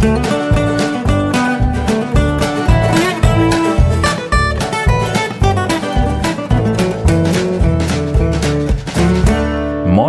Moin 0.00 0.08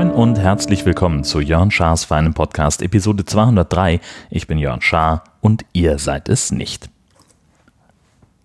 und 0.09 0.39
herzlich 0.39 0.85
willkommen 0.85 1.25
zu 1.25 1.41
Jörn 1.41 1.71
Schars 1.71 2.05
feinem 2.05 2.33
Podcast 2.33 2.81
Episode 2.81 3.25
203. 3.25 3.99
Ich 4.29 4.47
bin 4.47 4.57
Jörn 4.57 4.81
Schaar 4.81 5.25
und 5.41 5.65
ihr 5.73 5.99
seid 5.99 6.29
es 6.29 6.53
nicht. 6.53 6.89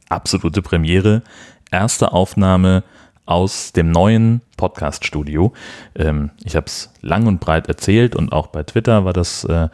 Absolute 0.08 0.62
Premiere, 0.62 1.22
erste 1.70 2.10
Aufnahme 2.12 2.82
aus 3.24 3.70
dem 3.72 3.92
neuen 3.92 4.40
Podcast-Studio. 4.56 5.52
Ähm, 5.94 6.30
ich 6.42 6.56
habe 6.56 6.66
es 6.66 6.92
lang 7.02 7.28
und 7.28 7.38
breit 7.38 7.68
erzählt 7.68 8.16
und 8.16 8.32
auch 8.32 8.48
bei 8.48 8.64
Twitter 8.64 9.04
war 9.04 9.12
das, 9.12 9.44
äh, 9.44 9.68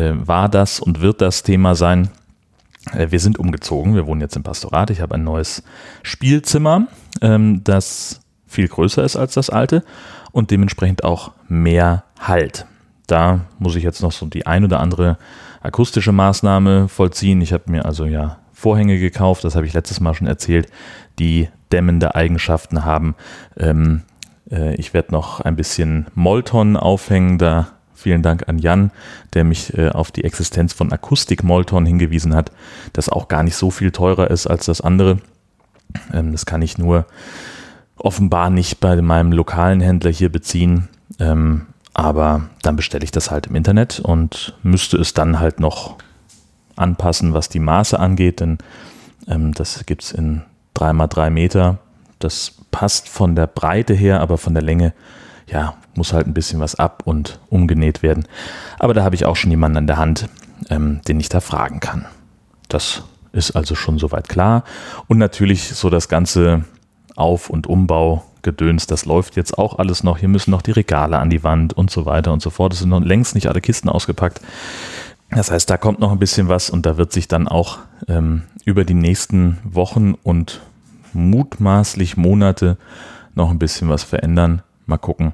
war 0.00 0.48
das 0.48 0.80
und 0.80 1.00
wird 1.00 1.20
das 1.20 1.42
Thema 1.42 1.74
sein. 1.74 2.10
Äh, 2.92 3.10
wir 3.10 3.20
sind 3.20 3.38
umgezogen, 3.38 3.94
wir 3.94 4.06
wohnen 4.06 4.20
jetzt 4.20 4.36
im 4.36 4.42
Pastorat. 4.42 4.90
Ich 4.90 5.00
habe 5.00 5.14
ein 5.14 5.24
neues 5.24 5.62
Spielzimmer, 6.02 6.86
ähm, 7.20 7.62
das 7.64 8.20
viel 8.46 8.68
größer 8.68 9.02
ist 9.02 9.16
als 9.16 9.34
das 9.34 9.50
alte 9.50 9.84
und 10.32 10.50
dementsprechend 10.50 11.04
auch 11.04 11.32
mehr 11.48 12.04
Halt. 12.20 12.66
Da 13.06 13.40
muss 13.58 13.76
ich 13.76 13.82
jetzt 13.82 14.02
noch 14.02 14.12
so 14.12 14.26
die 14.26 14.46
ein 14.46 14.64
oder 14.64 14.80
andere 14.80 15.18
akustische 15.60 16.12
Maßnahme 16.12 16.88
vollziehen. 16.88 17.40
Ich 17.42 17.52
habe 17.52 17.70
mir 17.70 17.84
also 17.84 18.06
ja 18.06 18.38
Vorhänge 18.52 18.98
gekauft, 18.98 19.44
das 19.44 19.56
habe 19.56 19.66
ich 19.66 19.74
letztes 19.74 20.00
Mal 20.00 20.14
schon 20.14 20.26
erzählt, 20.26 20.68
die 21.18 21.48
dämmende 21.70 22.14
Eigenschaften 22.14 22.84
haben. 22.84 23.14
Ähm, 23.58 24.02
äh, 24.50 24.74
ich 24.76 24.94
werde 24.94 25.12
noch 25.12 25.40
ein 25.40 25.56
bisschen 25.56 26.06
Molton 26.14 26.76
aufhängen, 26.76 27.38
da 27.38 27.68
vielen 27.94 28.22
Dank 28.22 28.48
an 28.48 28.58
Jan, 28.58 28.90
der 29.32 29.44
mich 29.44 29.76
äh, 29.76 29.90
auf 29.90 30.10
die 30.10 30.24
Existenz 30.24 30.72
von 30.72 30.92
Akustik-Molton 30.92 31.86
hingewiesen 31.86 32.34
hat, 32.34 32.50
das 32.92 33.08
auch 33.08 33.28
gar 33.28 33.42
nicht 33.42 33.56
so 33.56 33.70
viel 33.70 33.90
teurer 33.90 34.30
ist 34.30 34.46
als 34.46 34.66
das 34.66 34.80
andere. 34.80 35.18
Ähm, 36.12 36.32
das 36.32 36.46
kann 36.46 36.62
ich 36.62 36.78
nur 36.78 37.06
offenbar 37.96 38.50
nicht 38.50 38.80
bei 38.80 39.00
meinem 39.00 39.32
lokalen 39.32 39.80
Händler 39.80 40.10
hier 40.10 40.30
beziehen. 40.30 40.88
Ähm, 41.18 41.66
aber 41.94 42.48
dann 42.62 42.76
bestelle 42.76 43.04
ich 43.04 43.12
das 43.12 43.30
halt 43.30 43.46
im 43.46 43.54
Internet 43.54 44.00
und 44.00 44.54
müsste 44.62 44.96
es 44.96 45.14
dann 45.14 45.38
halt 45.38 45.60
noch 45.60 45.96
anpassen, 46.76 47.34
was 47.34 47.48
die 47.48 47.60
Maße 47.60 47.98
angeht, 47.98 48.40
denn 48.40 48.58
ähm, 49.28 49.54
das 49.54 49.86
gibt 49.86 50.02
es 50.02 50.12
in 50.12 50.42
3x3 50.76 51.30
Meter. 51.30 51.78
Das 52.18 52.52
passt 52.72 53.08
von 53.08 53.36
der 53.36 53.46
Breite 53.46 53.94
her, 53.94 54.20
aber 54.20 54.38
von 54.38 54.54
der 54.54 54.62
Länge, 54.62 54.92
ja, 55.46 55.74
muss 55.94 56.12
halt 56.12 56.26
ein 56.26 56.34
bisschen 56.34 56.60
was 56.60 56.74
ab 56.74 57.02
und 57.04 57.38
umgenäht 57.48 58.02
werden. 58.02 58.26
Aber 58.78 58.94
da 58.94 59.04
habe 59.04 59.14
ich 59.14 59.24
auch 59.24 59.36
schon 59.36 59.50
jemanden 59.50 59.78
an 59.78 59.86
der 59.86 59.96
Hand, 59.96 60.28
ähm, 60.70 61.00
den 61.06 61.20
ich 61.20 61.28
da 61.28 61.40
fragen 61.40 61.80
kann. 61.80 62.06
Das 62.68 63.02
ist 63.32 63.52
also 63.52 63.74
schon 63.74 63.98
soweit 63.98 64.28
klar. 64.28 64.64
Und 65.06 65.18
natürlich 65.18 65.74
so 65.74 65.90
das 65.90 66.08
ganze 66.08 66.64
Auf- 67.16 67.50
und 67.50 67.66
Umbau-Gedöns, 67.66 68.86
das 68.86 69.04
läuft 69.04 69.36
jetzt 69.36 69.58
auch 69.58 69.78
alles 69.78 70.02
noch. 70.02 70.18
Hier 70.18 70.28
müssen 70.28 70.50
noch 70.50 70.62
die 70.62 70.72
Regale 70.72 71.18
an 71.18 71.30
die 71.30 71.44
Wand 71.44 71.72
und 71.72 71.90
so 71.90 72.06
weiter 72.06 72.32
und 72.32 72.42
so 72.42 72.50
fort. 72.50 72.72
Es 72.72 72.80
sind 72.80 72.88
noch 72.88 73.00
längst 73.00 73.34
nicht 73.34 73.48
alle 73.48 73.60
Kisten 73.60 73.88
ausgepackt. 73.88 74.40
Das 75.30 75.50
heißt, 75.50 75.68
da 75.68 75.76
kommt 75.76 76.00
noch 76.00 76.12
ein 76.12 76.18
bisschen 76.18 76.48
was 76.48 76.70
und 76.70 76.86
da 76.86 76.96
wird 76.96 77.12
sich 77.12 77.28
dann 77.28 77.48
auch 77.48 77.78
ähm, 78.08 78.42
über 78.64 78.84
die 78.84 78.94
nächsten 78.94 79.58
Wochen 79.64 80.14
und 80.14 80.60
mutmaßlich 81.12 82.16
Monate 82.16 82.76
noch 83.34 83.50
ein 83.50 83.58
bisschen 83.58 83.88
was 83.88 84.04
verändern. 84.04 84.62
Mal 84.86 84.98
gucken, 84.98 85.32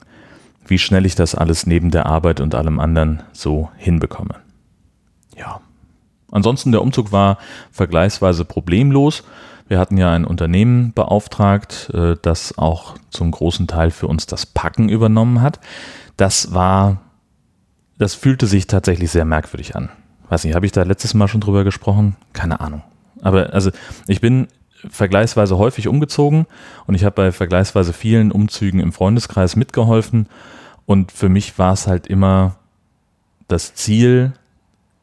wie 0.67 0.79
schnell 0.79 1.07
ich 1.07 1.15
das 1.15 1.35
alles 1.35 1.67
neben 1.67 1.91
der 1.91 2.07
Arbeit 2.07 2.41
und 2.41 2.55
allem 2.55 2.81
anderen 2.81 3.23
so 3.33 3.71
hinbekomme. 3.77 4.37
Ja. 5.37 5.61
Ansonsten 6.31 6.71
der 6.71 6.83
Umzug 6.83 7.11
war 7.11 7.39
vergleichsweise 7.73 8.45
problemlos. 8.45 9.25
Wir 9.67 9.79
hatten 9.79 9.97
ja 9.97 10.13
ein 10.13 10.25
Unternehmen 10.25 10.93
beauftragt, 10.93 11.91
äh, 11.93 12.17
das 12.23 12.57
auch 12.59 12.97
zum 13.11 13.31
großen 13.31 13.67
Teil 13.67 13.91
für 13.91 14.07
uns 14.07 14.27
das 14.27 14.47
Packen 14.47 14.89
übernommen 14.89 15.43
hat. 15.43 15.59
Das 16.17 16.55
war 16.55 16.99
das 18.01 18.15
fühlte 18.15 18.47
sich 18.47 18.67
tatsächlich 18.67 19.11
sehr 19.11 19.27
merkwürdig 19.27 19.77
an. 19.77 19.91
Weiß 20.31 20.45
nicht, 20.45 20.55
habe 20.55 20.65
ich 20.65 20.73
da 20.73 20.85
letztes 20.85 21.13
Mal 21.13 21.29
schon 21.29 21.43
drüber 21.43 21.65
gesprochen? 21.65 22.17
Keine 22.33 22.61
Ahnung. 22.61 22.83
Aber 23.21 23.53
also 23.53 23.71
ich 24.07 24.23
bin 24.23 24.49
vergleichsweise 24.89 25.59
häufig 25.59 25.89
umgezogen 25.89 26.47
und 26.87 26.95
ich 26.95 27.05
habe 27.05 27.15
bei 27.15 27.33
vergleichsweise 27.33 27.93
vielen 27.93 28.33
Umzügen 28.33 28.81
im 28.81 28.93
Freundeskreis 28.93 29.57
mitgeholfen 29.57 30.27
und 30.87 31.13
für 31.13 31.29
mich 31.29 31.59
war 31.59 31.73
es 31.73 31.87
halt 31.87 32.07
immer 32.07 32.57
das 33.49 33.75
Ziel, 33.75 34.33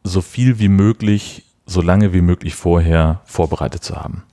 so 0.04 0.22
viel 0.22 0.60
wie 0.60 0.70
möglich, 0.70 1.44
so 1.66 1.82
lange 1.82 2.14
wie 2.14 2.22
möglich 2.22 2.56
vorher 2.56 3.22
vorbereitet 3.26 3.84
zu 3.84 3.98
haben. 3.98 4.24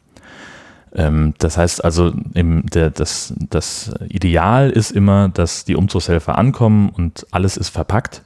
Ähm, 0.94 1.34
das 1.38 1.56
heißt 1.56 1.84
also, 1.84 2.12
im, 2.34 2.66
der, 2.66 2.90
das, 2.90 3.34
das 3.50 3.92
Ideal 4.08 4.70
ist 4.70 4.92
immer, 4.92 5.28
dass 5.28 5.64
die 5.64 5.74
Umzugshelfer 5.74 6.38
ankommen 6.38 6.90
und 6.90 7.26
alles 7.32 7.56
ist 7.56 7.70
verpackt 7.70 8.22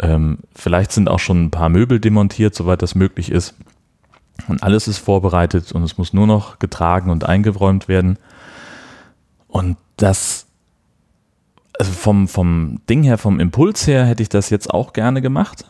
ähm, 0.00 0.38
vielleicht 0.54 0.92
sind 0.92 1.08
auch 1.08 1.18
schon 1.18 1.44
ein 1.44 1.50
paar 1.50 1.68
Möbel 1.68 2.00
demontiert, 2.00 2.54
soweit 2.54 2.82
das 2.82 2.94
möglich 2.94 3.30
ist. 3.30 3.54
Und 4.46 4.62
alles 4.62 4.88
ist 4.88 4.98
vorbereitet 4.98 5.72
und 5.72 5.82
es 5.82 5.98
muss 5.98 6.12
nur 6.12 6.26
noch 6.26 6.58
getragen 6.58 7.10
und 7.10 7.24
eingeräumt 7.24 7.88
werden. 7.88 8.18
Und 9.48 9.76
das, 9.96 10.46
also 11.78 11.92
vom, 11.92 12.28
vom 12.28 12.80
Ding 12.88 13.02
her, 13.02 13.18
vom 13.18 13.40
Impuls 13.40 13.86
her, 13.86 14.06
hätte 14.06 14.22
ich 14.22 14.28
das 14.28 14.50
jetzt 14.50 14.70
auch 14.72 14.92
gerne 14.92 15.20
gemacht. 15.20 15.64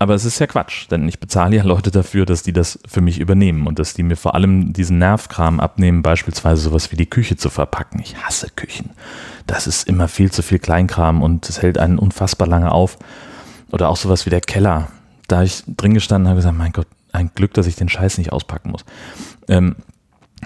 Aber 0.00 0.14
es 0.14 0.24
ist 0.24 0.38
ja 0.38 0.46
Quatsch, 0.46 0.86
denn 0.90 1.08
ich 1.08 1.18
bezahle 1.18 1.56
ja 1.56 1.64
Leute 1.64 1.90
dafür, 1.90 2.24
dass 2.24 2.44
die 2.44 2.52
das 2.52 2.78
für 2.86 3.00
mich 3.00 3.18
übernehmen 3.18 3.66
und 3.66 3.80
dass 3.80 3.94
die 3.94 4.04
mir 4.04 4.16
vor 4.16 4.36
allem 4.36 4.72
diesen 4.72 4.98
Nervkram 4.98 5.58
abnehmen, 5.58 6.02
beispielsweise 6.02 6.62
sowas 6.62 6.92
wie 6.92 6.96
die 6.96 7.10
Küche 7.10 7.36
zu 7.36 7.50
verpacken. 7.50 8.00
Ich 8.00 8.16
hasse 8.16 8.48
Küchen. 8.54 8.90
Das 9.48 9.66
ist 9.66 9.88
immer 9.88 10.06
viel 10.06 10.30
zu 10.30 10.42
viel 10.42 10.60
Kleinkram 10.60 11.20
und 11.20 11.48
es 11.48 11.62
hält 11.62 11.78
einen 11.78 11.98
unfassbar 11.98 12.46
lange 12.46 12.70
auf. 12.70 12.96
Oder 13.72 13.88
auch 13.88 13.96
sowas 13.96 14.24
wie 14.24 14.30
der 14.30 14.40
Keller. 14.40 14.88
Da 15.26 15.42
ich 15.42 15.64
drin 15.66 15.94
gestanden 15.94 16.28
habe 16.28 16.36
gesagt, 16.36 16.56
mein 16.56 16.72
Gott, 16.72 16.86
ein 17.12 17.30
Glück, 17.34 17.54
dass 17.54 17.66
ich 17.66 17.76
den 17.76 17.88
Scheiß 17.88 18.18
nicht 18.18 18.32
auspacken 18.32 18.70
muss. 18.70 18.84
Ähm, 19.48 19.76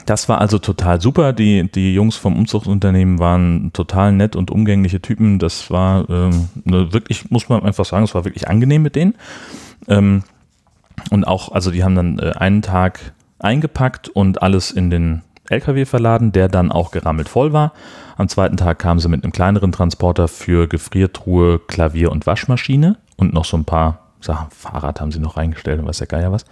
das 0.06 0.28
war 0.28 0.40
also 0.40 0.58
total 0.58 1.00
super. 1.00 1.32
Die, 1.32 1.70
die 1.70 1.94
Jungs 1.94 2.16
vom 2.16 2.36
Umzugsunternehmen 2.36 3.18
waren 3.18 3.72
total 3.72 4.12
nett 4.12 4.36
und 4.36 4.50
umgängliche 4.50 5.02
Typen. 5.02 5.38
Das 5.38 5.70
war 5.70 6.08
ähm, 6.08 6.48
wirklich, 6.64 7.30
muss 7.30 7.48
man 7.48 7.62
einfach 7.62 7.84
sagen, 7.84 8.04
es 8.04 8.14
war 8.14 8.24
wirklich 8.24 8.48
angenehm 8.48 8.82
mit 8.82 8.96
denen. 8.96 9.14
Ähm, 9.88 10.24
und 11.10 11.24
auch, 11.26 11.52
also 11.52 11.70
die 11.70 11.84
haben 11.84 11.94
dann 11.94 12.18
äh, 12.18 12.32
einen 12.36 12.62
Tag 12.62 13.12
eingepackt 13.38 14.08
und 14.08 14.42
alles 14.42 14.70
in 14.70 14.90
den 14.90 15.22
LKW 15.48 15.84
verladen, 15.84 16.32
der 16.32 16.48
dann 16.48 16.72
auch 16.72 16.90
gerammelt 16.90 17.28
voll 17.28 17.52
war. 17.52 17.72
Am 18.16 18.28
zweiten 18.28 18.56
Tag 18.56 18.78
kamen 18.78 19.00
sie 19.00 19.08
mit 19.08 19.24
einem 19.24 19.32
kleineren 19.32 19.72
Transporter 19.72 20.28
für 20.28 20.68
Gefriertruhe, 20.68 21.58
Klavier 21.58 22.12
und 22.12 22.26
Waschmaschine 22.26 22.96
und 23.16 23.34
noch 23.34 23.44
so 23.44 23.56
ein 23.56 23.64
paar 23.64 24.01
Sachen. 24.22 24.49
Fahrrad 24.50 25.00
haben 25.00 25.12
sie 25.12 25.19
noch 25.19 25.37
reingestellt 25.37 25.81
und 25.81 25.87
was 25.87 25.99
der 25.99 26.06
Geier 26.06 26.33
was. 26.33 26.44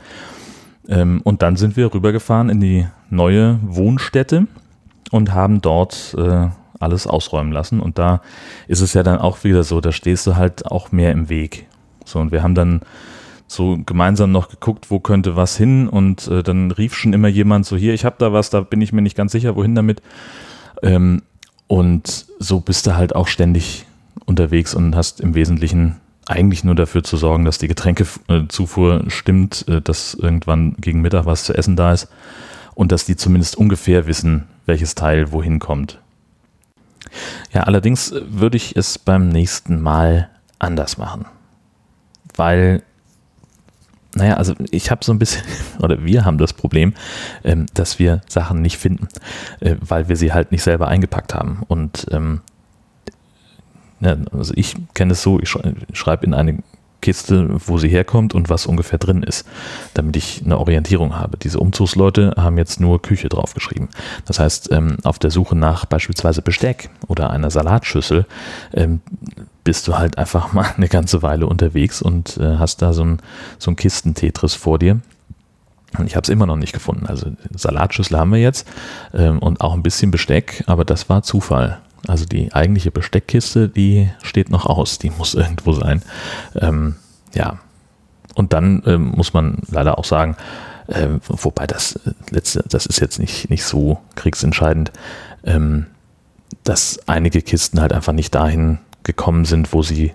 Ähm, 0.88 1.20
und 1.24 1.42
dann 1.42 1.56
sind 1.56 1.76
wir 1.76 1.92
rübergefahren 1.92 2.48
in 2.48 2.60
die 2.60 2.86
neue 3.08 3.58
Wohnstätte 3.62 4.46
und 5.10 5.32
haben 5.32 5.60
dort 5.60 6.14
äh, 6.18 6.48
alles 6.78 7.06
ausräumen 7.06 7.52
lassen. 7.52 7.80
Und 7.80 7.98
da 7.98 8.22
ist 8.66 8.80
es 8.80 8.94
ja 8.94 9.02
dann 9.02 9.18
auch 9.18 9.44
wieder 9.44 9.62
so, 9.62 9.80
da 9.80 9.92
stehst 9.92 10.26
du 10.26 10.36
halt 10.36 10.66
auch 10.66 10.92
mehr 10.92 11.12
im 11.12 11.28
Weg. 11.28 11.66
So, 12.04 12.18
und 12.18 12.32
wir 12.32 12.42
haben 12.42 12.54
dann 12.54 12.80
so 13.46 13.78
gemeinsam 13.84 14.32
noch 14.32 14.48
geguckt, 14.48 14.90
wo 14.90 15.00
könnte 15.00 15.36
was 15.36 15.56
hin 15.56 15.88
und 15.88 16.28
äh, 16.28 16.42
dann 16.42 16.70
rief 16.70 16.94
schon 16.94 17.12
immer 17.12 17.28
jemand 17.28 17.66
so, 17.66 17.76
hier, 17.76 17.94
ich 17.94 18.04
habe 18.04 18.16
da 18.18 18.32
was, 18.32 18.50
da 18.50 18.60
bin 18.60 18.80
ich 18.80 18.92
mir 18.92 19.02
nicht 19.02 19.16
ganz 19.16 19.32
sicher, 19.32 19.56
wohin 19.56 19.74
damit. 19.74 20.02
Ähm, 20.82 21.22
und 21.66 22.26
so 22.38 22.60
bist 22.60 22.86
du 22.86 22.96
halt 22.96 23.14
auch 23.14 23.28
ständig 23.28 23.86
unterwegs 24.24 24.74
und 24.74 24.94
hast 24.96 25.20
im 25.20 25.34
Wesentlichen 25.34 25.96
eigentlich 26.26 26.64
nur 26.64 26.74
dafür 26.74 27.02
zu 27.02 27.16
sorgen, 27.16 27.44
dass 27.44 27.58
die 27.58 27.68
Getränkezufuhr 27.68 29.04
stimmt, 29.08 29.66
äh, 29.68 29.80
dass 29.80 30.14
irgendwann 30.14 30.76
gegen 30.78 31.00
Mittag 31.00 31.26
was 31.26 31.44
zu 31.44 31.54
essen 31.54 31.76
da 31.76 31.92
ist 31.92 32.08
und 32.74 32.92
dass 32.92 33.04
die 33.04 33.16
zumindest 33.16 33.56
ungefähr 33.56 34.06
wissen, 34.06 34.46
welches 34.66 34.94
Teil 34.94 35.32
wohin 35.32 35.58
kommt. 35.58 35.98
Ja, 37.52 37.62
allerdings 37.62 38.14
würde 38.28 38.56
ich 38.56 38.76
es 38.76 38.98
beim 38.98 39.28
nächsten 39.28 39.80
Mal 39.80 40.30
anders 40.58 40.98
machen, 40.98 41.24
weil 42.36 42.82
naja, 44.14 44.34
also 44.34 44.54
ich 44.70 44.90
habe 44.90 45.04
so 45.04 45.12
ein 45.12 45.18
bisschen, 45.18 45.44
oder 45.80 46.04
wir 46.04 46.24
haben 46.24 46.38
das 46.38 46.52
Problem, 46.52 46.94
ähm, 47.44 47.66
dass 47.74 47.98
wir 47.98 48.22
Sachen 48.28 48.60
nicht 48.60 48.78
finden, 48.78 49.08
äh, 49.60 49.76
weil 49.80 50.08
wir 50.08 50.16
sie 50.16 50.32
halt 50.32 50.50
nicht 50.52 50.62
selber 50.62 50.88
eingepackt 50.88 51.34
haben. 51.34 51.62
Und 51.68 52.06
ähm, 52.10 52.40
ja, 54.00 54.16
also 54.32 54.52
ich 54.56 54.76
kenne 54.94 55.12
es 55.12 55.22
so, 55.22 55.38
ich 55.40 55.54
schreibe 55.92 56.26
in 56.26 56.34
eine 56.34 56.58
Kiste, 57.00 57.48
wo 57.66 57.78
sie 57.78 57.88
herkommt 57.88 58.34
und 58.34 58.48
was 58.48 58.66
ungefähr 58.66 58.98
drin 58.98 59.22
ist, 59.22 59.46
damit 59.94 60.16
ich 60.16 60.42
eine 60.44 60.58
Orientierung 60.58 61.16
habe. 61.16 61.36
Diese 61.38 61.58
Umzugsleute 61.58 62.34
haben 62.36 62.58
jetzt 62.58 62.80
nur 62.80 63.00
Küche 63.02 63.28
draufgeschrieben. 63.28 63.88
Das 64.26 64.38
heißt, 64.38 64.70
ähm, 64.72 64.98
auf 65.04 65.18
der 65.18 65.30
Suche 65.30 65.56
nach 65.56 65.86
beispielsweise 65.86 66.42
Besteck 66.42 66.90
oder 67.08 67.30
einer 67.30 67.50
Salatschüssel 67.50 68.26
ähm, 68.74 69.00
bist 69.64 69.88
du 69.88 69.96
halt 69.96 70.18
einfach 70.18 70.52
mal 70.52 70.66
eine 70.76 70.88
ganze 70.88 71.22
Weile 71.22 71.46
unterwegs 71.46 72.02
und 72.02 72.36
äh, 72.36 72.56
hast 72.58 72.82
da 72.82 72.92
so 72.92 73.04
ein, 73.04 73.18
so 73.58 73.70
ein 73.70 73.76
Kisten-Tetris 73.76 74.54
vor 74.54 74.78
dir. 74.78 75.00
Und 75.98 76.06
ich 76.06 76.14
habe 76.14 76.22
es 76.22 76.28
immer 76.28 76.46
noch 76.46 76.56
nicht 76.56 76.72
gefunden. 76.72 77.06
Also 77.06 77.32
Salatschüssel 77.52 78.16
haben 78.16 78.30
wir 78.30 78.38
jetzt 78.38 78.66
ähm, 79.12 79.40
und 79.40 79.60
auch 79.60 79.74
ein 79.74 79.82
bisschen 79.82 80.12
Besteck, 80.12 80.62
aber 80.66 80.84
das 80.84 81.08
war 81.08 81.22
Zufall. 81.22 81.80
Also 82.06 82.24
die 82.24 82.52
eigentliche 82.52 82.90
Besteckkiste, 82.90 83.68
die 83.68 84.10
steht 84.22 84.50
noch 84.50 84.66
aus, 84.66 84.98
die 84.98 85.10
muss 85.10 85.34
irgendwo 85.34 85.72
sein. 85.72 86.02
Ähm, 86.54 86.96
ja, 87.34 87.58
und 88.34 88.52
dann 88.52 88.82
ähm, 88.86 89.12
muss 89.16 89.34
man 89.34 89.58
leider 89.70 89.98
auch 89.98 90.04
sagen, 90.04 90.36
äh, 90.86 91.08
wobei 91.26 91.66
das 91.66 91.96
äh, 91.96 92.12
letzte, 92.30 92.64
das 92.68 92.86
ist 92.86 93.00
jetzt 93.00 93.18
nicht, 93.18 93.50
nicht 93.50 93.64
so 93.64 94.00
kriegsentscheidend, 94.16 94.92
ähm, 95.44 95.86
dass 96.64 97.00
einige 97.06 97.42
Kisten 97.42 97.80
halt 97.80 97.92
einfach 97.92 98.12
nicht 98.12 98.34
dahin 98.34 98.78
gekommen 99.02 99.44
sind, 99.44 99.72
wo 99.72 99.82
sie 99.82 100.12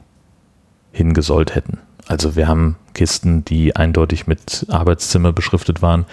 hingesollt 0.91 1.55
hätten. 1.55 1.79
Also 2.07 2.35
wir 2.35 2.47
haben 2.47 2.75
Kisten, 2.93 3.43
die 3.45 3.75
eindeutig 3.75 4.27
mit 4.27 4.65
Arbeitszimmer 4.69 5.33
beschriftet 5.33 5.81
waren, 5.81 6.05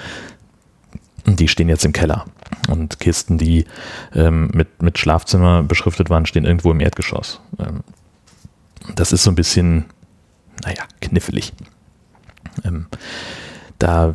die 1.26 1.48
stehen 1.48 1.68
jetzt 1.68 1.84
im 1.84 1.92
Keller. 1.92 2.24
Und 2.82 2.98
Kisten, 2.98 3.38
die 3.38 3.64
ähm, 4.14 4.50
mit, 4.52 4.82
mit 4.82 4.98
Schlafzimmer 4.98 5.62
beschriftet 5.62 6.10
waren, 6.10 6.26
stehen 6.26 6.44
irgendwo 6.44 6.70
im 6.72 6.80
Erdgeschoss. 6.80 7.40
Ähm, 7.58 7.84
das 8.96 9.12
ist 9.12 9.22
so 9.22 9.30
ein 9.30 9.36
bisschen, 9.36 9.84
naja, 10.64 10.82
knifflig. 11.00 11.52
Ähm, 12.64 12.86
da, 13.78 14.14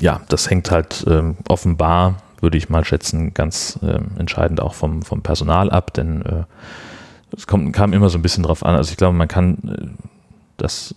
ja, 0.00 0.20
das 0.28 0.50
hängt 0.50 0.70
halt 0.70 1.04
ähm, 1.08 1.36
offenbar, 1.48 2.22
würde 2.40 2.58
ich 2.58 2.68
mal 2.68 2.84
schätzen, 2.84 3.32
ganz 3.34 3.78
ähm, 3.82 4.10
entscheidend 4.18 4.60
auch 4.60 4.74
vom, 4.74 5.02
vom 5.02 5.22
Personal 5.22 5.70
ab, 5.70 5.94
denn 5.94 6.22
äh, 6.22 6.44
es 7.36 7.46
kommt, 7.46 7.72
kam 7.72 7.92
immer 7.92 8.08
so 8.08 8.18
ein 8.18 8.22
bisschen 8.22 8.42
drauf 8.42 8.64
an. 8.64 8.74
Also 8.74 8.90
ich 8.90 8.96
glaube, 8.96 9.16
man 9.16 9.28
kann 9.28 9.58
äh, 9.68 10.02
das 10.56 10.94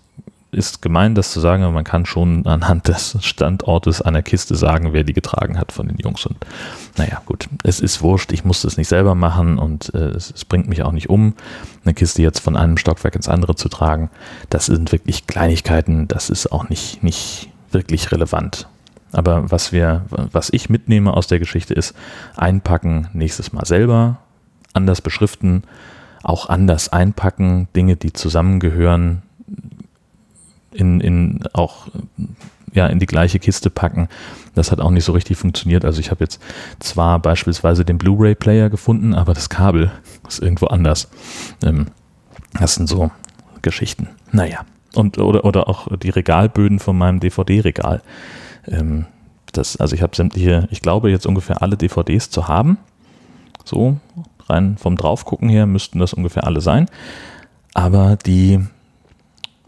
ist 0.51 0.81
gemein, 0.81 1.13
das 1.13 1.31
zu 1.31 1.40
sagen, 1.40 1.63
aber 1.63 1.74
man 1.74 1.84
kann 1.84 2.06
schon 2.06 2.46
anhand 2.48 2.88
des 2.88 3.18
Standortes 3.22 4.01
einer 4.01 4.24
Kiste 4.24 4.56
sagen, 4.56 4.94
wer 4.94 5.04
die 5.04 5.13
getragen 5.13 5.60
hat 5.60 5.72
von 5.72 5.88
den 5.88 5.98
Jungs. 5.98 6.25
Und 6.25 6.38
naja, 6.98 7.22
gut, 7.25 7.48
es 7.63 7.80
ist 7.80 8.01
wurscht, 8.01 8.31
ich 8.31 8.44
musste 8.44 8.68
es 8.68 8.78
nicht 8.78 8.88
selber 8.88 9.13
machen 9.13 9.60
und 9.60 9.94
äh, 9.94 10.10
es, 10.10 10.31
es, 10.31 10.46
bringt 10.46 10.68
mich 10.68 10.81
auch 10.81 10.92
nicht 10.92 11.10
um, 11.10 11.36
eine 11.86 11.94
Kiste 11.94 12.22
jetzt 12.22 12.40
von 12.40 12.56
einem 12.56 12.78
Stockwerk 12.78 13.16
ins 13.16 13.30
andere 13.30 13.56
zu 13.56 13.69
tragen. 13.69 14.10
Das 14.50 14.66
sind 14.66 14.92
wirklich 14.92 15.28
Kleinigkeiten, 15.28 16.07
das 16.07 16.30
ist 16.30 16.52
auch 16.52 16.69
nicht, 16.69 17.04
nicht 17.04 17.50
wirklich 17.72 18.12
relevant. 18.12 18.68
Aber 19.12 19.52
was 19.52 19.72
wir, 19.72 20.06
was 20.10 20.50
ich 20.52 20.69
mitnehme 20.69 21.13
aus 21.13 21.28
der 21.28 21.40
Geschichte 21.40 21.74
ist, 21.74 21.95
einpacken 22.36 23.10
nächstes 23.13 23.54
Mal 23.54 23.66
selber, 23.66 24.18
anders 24.74 25.02
beschriften, 25.02 25.63
auch 26.24 26.50
anders 26.50 26.90
einpacken, 26.90 27.68
Dinge, 27.75 27.95
die 27.95 28.13
zusammengehören, 28.13 29.24
in, 30.71 31.01
in 31.01 31.44
auch 31.54 31.88
ja, 32.74 32.88
in 32.88 33.00
die 33.00 33.06
gleiche 33.06 33.39
Kiste 33.39 33.69
packen. 33.69 34.10
Das 34.56 34.71
hat 34.71 34.80
auch 34.80 34.92
nicht 34.92 35.06
so 35.06 35.12
richtig 35.12 35.38
funktioniert. 35.38 35.86
Also 35.86 36.00
ich 36.00 36.12
habe 36.12 36.24
jetzt 36.24 36.42
zwar 36.80 37.19
beispielsweise 37.19 37.86
den 37.86 37.98
Blu-ray-Player 37.98 38.69
gefunden, 38.69 39.13
aber 39.13 39.33
das 39.33 39.50
Kabel 39.50 39.92
ist 40.27 40.42
irgendwo 40.42 40.68
anders. 40.68 41.10
Ähm, 41.63 41.88
das 42.60 42.75
sind 42.75 42.88
so 42.88 43.12
Geschichten. 43.62 44.10
Naja. 44.31 44.66
Und, 44.95 45.19
oder, 45.19 45.45
oder 45.45 45.69
auch 45.69 45.95
die 45.98 46.10
Regalböden 46.10 46.80
von 46.80 46.98
meinem 46.98 47.19
DVD-Regal. 47.19 48.01
Ähm, 48.68 49.06
das, 49.51 49.77
also 49.77 49.95
ich 49.95 50.01
habe 50.01 50.16
sämtliche, 50.16 50.68
ich 50.71 50.81
glaube 50.81 51.12
jetzt 51.12 51.25
ungefähr 51.25 51.62
alle 51.62 51.77
DVDs 51.77 52.30
zu 52.30 52.48
haben. 52.48 52.77
So, 53.66 53.98
rein 54.48 54.77
vom 54.77 54.95
Draufgucken 54.95 55.50
her 55.50 55.66
müssten 55.66 56.00
das 56.00 56.13
ungefähr 56.13 56.45
alle 56.45 56.62
sein. 56.62 56.88
Aber 57.74 58.18
die 58.18 58.60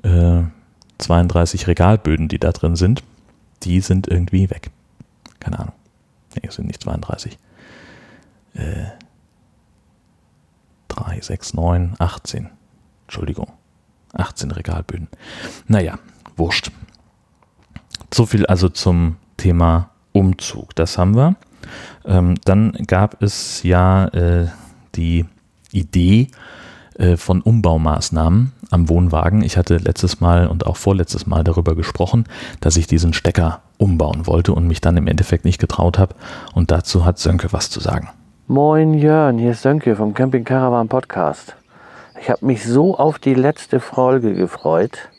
äh, 0.03 0.41
32 1.01 1.67
Regalböden, 1.67 2.27
die 2.27 2.39
da 2.39 2.51
drin 2.51 2.75
sind, 2.75 3.03
die 3.63 3.81
sind 3.81 4.07
irgendwie 4.07 4.49
weg. 4.49 4.71
Keine 5.39 5.59
Ahnung. 5.59 5.73
Nee, 6.35 6.47
es 6.47 6.55
sind 6.55 6.67
nicht 6.67 6.81
32. 6.81 7.37
Äh, 8.53 8.85
3, 10.87 11.21
6, 11.21 11.53
9, 11.53 11.95
18. 11.99 12.49
Entschuldigung. 13.05 13.51
18 14.13 14.51
Regalböden. 14.51 15.07
Naja, 15.67 15.99
wurscht. 16.35 16.71
So 18.13 18.25
viel 18.25 18.45
also 18.45 18.69
zum 18.69 19.17
Thema 19.37 19.89
Umzug. 20.11 20.75
Das 20.75 20.97
haben 20.97 21.15
wir. 21.15 21.35
Ähm, 22.05 22.35
dann 22.43 22.73
gab 22.87 23.21
es 23.21 23.63
ja 23.63 24.07
äh, 24.07 24.47
die 24.95 25.25
Idee, 25.71 26.27
von 27.17 27.41
Umbaumaßnahmen 27.41 28.51
am 28.69 28.89
Wohnwagen. 28.89 29.43
Ich 29.43 29.57
hatte 29.57 29.77
letztes 29.77 30.21
Mal 30.21 30.47
und 30.47 30.65
auch 30.67 30.77
vorletztes 30.77 31.25
Mal 31.25 31.43
darüber 31.43 31.75
gesprochen, 31.75 32.25
dass 32.59 32.77
ich 32.77 32.87
diesen 32.87 33.13
Stecker 33.13 33.61
umbauen 33.77 34.27
wollte 34.27 34.53
und 34.53 34.67
mich 34.67 34.81
dann 34.81 34.97
im 34.97 35.07
Endeffekt 35.07 35.45
nicht 35.45 35.59
getraut 35.59 35.97
habe. 35.97 36.15
Und 36.53 36.71
dazu 36.71 37.05
hat 37.05 37.17
Sönke 37.17 37.51
was 37.51 37.69
zu 37.69 37.79
sagen. 37.79 38.09
Moin 38.47 38.93
Jörn, 38.93 39.37
hier 39.37 39.51
ist 39.51 39.63
Sönke 39.63 39.95
vom 39.95 40.13
Camping 40.13 40.43
Caravan 40.43 40.87
Podcast. 40.87 41.55
Ich 42.21 42.29
habe 42.29 42.45
mich 42.45 42.63
so 42.63 42.97
auf 42.97 43.17
die 43.17 43.33
letzte 43.33 43.79
Folge 43.79 44.35
gefreut, 44.35 45.09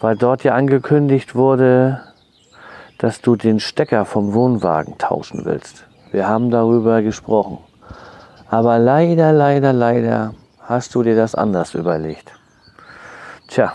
weil 0.00 0.16
dort 0.16 0.44
ja 0.44 0.54
angekündigt 0.54 1.34
wurde, 1.34 2.00
dass 2.98 3.20
du 3.20 3.34
den 3.34 3.58
Stecker 3.58 4.04
vom 4.04 4.32
Wohnwagen 4.34 4.98
tauschen 4.98 5.44
willst. 5.44 5.86
Wir 6.12 6.28
haben 6.28 6.50
darüber 6.50 7.02
gesprochen. 7.02 7.58
Aber 8.48 8.78
leider, 8.78 9.32
leider, 9.32 9.72
leider 9.72 10.34
hast 10.70 10.94
du 10.94 11.02
dir 11.02 11.16
das 11.16 11.34
anders 11.34 11.74
überlegt? 11.74 12.32
Tja, 13.48 13.72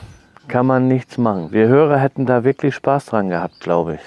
kann 0.48 0.66
man 0.66 0.88
nichts 0.88 1.18
machen. 1.18 1.52
Wir 1.52 1.68
Hörer 1.68 1.98
hätten 1.98 2.26
da 2.26 2.46
wirklich 2.46 2.74
Spaß 2.74 3.08
dran 3.08 3.30
gehabt, 3.30 3.60
glaube 3.60 3.96
ich. 3.96 4.02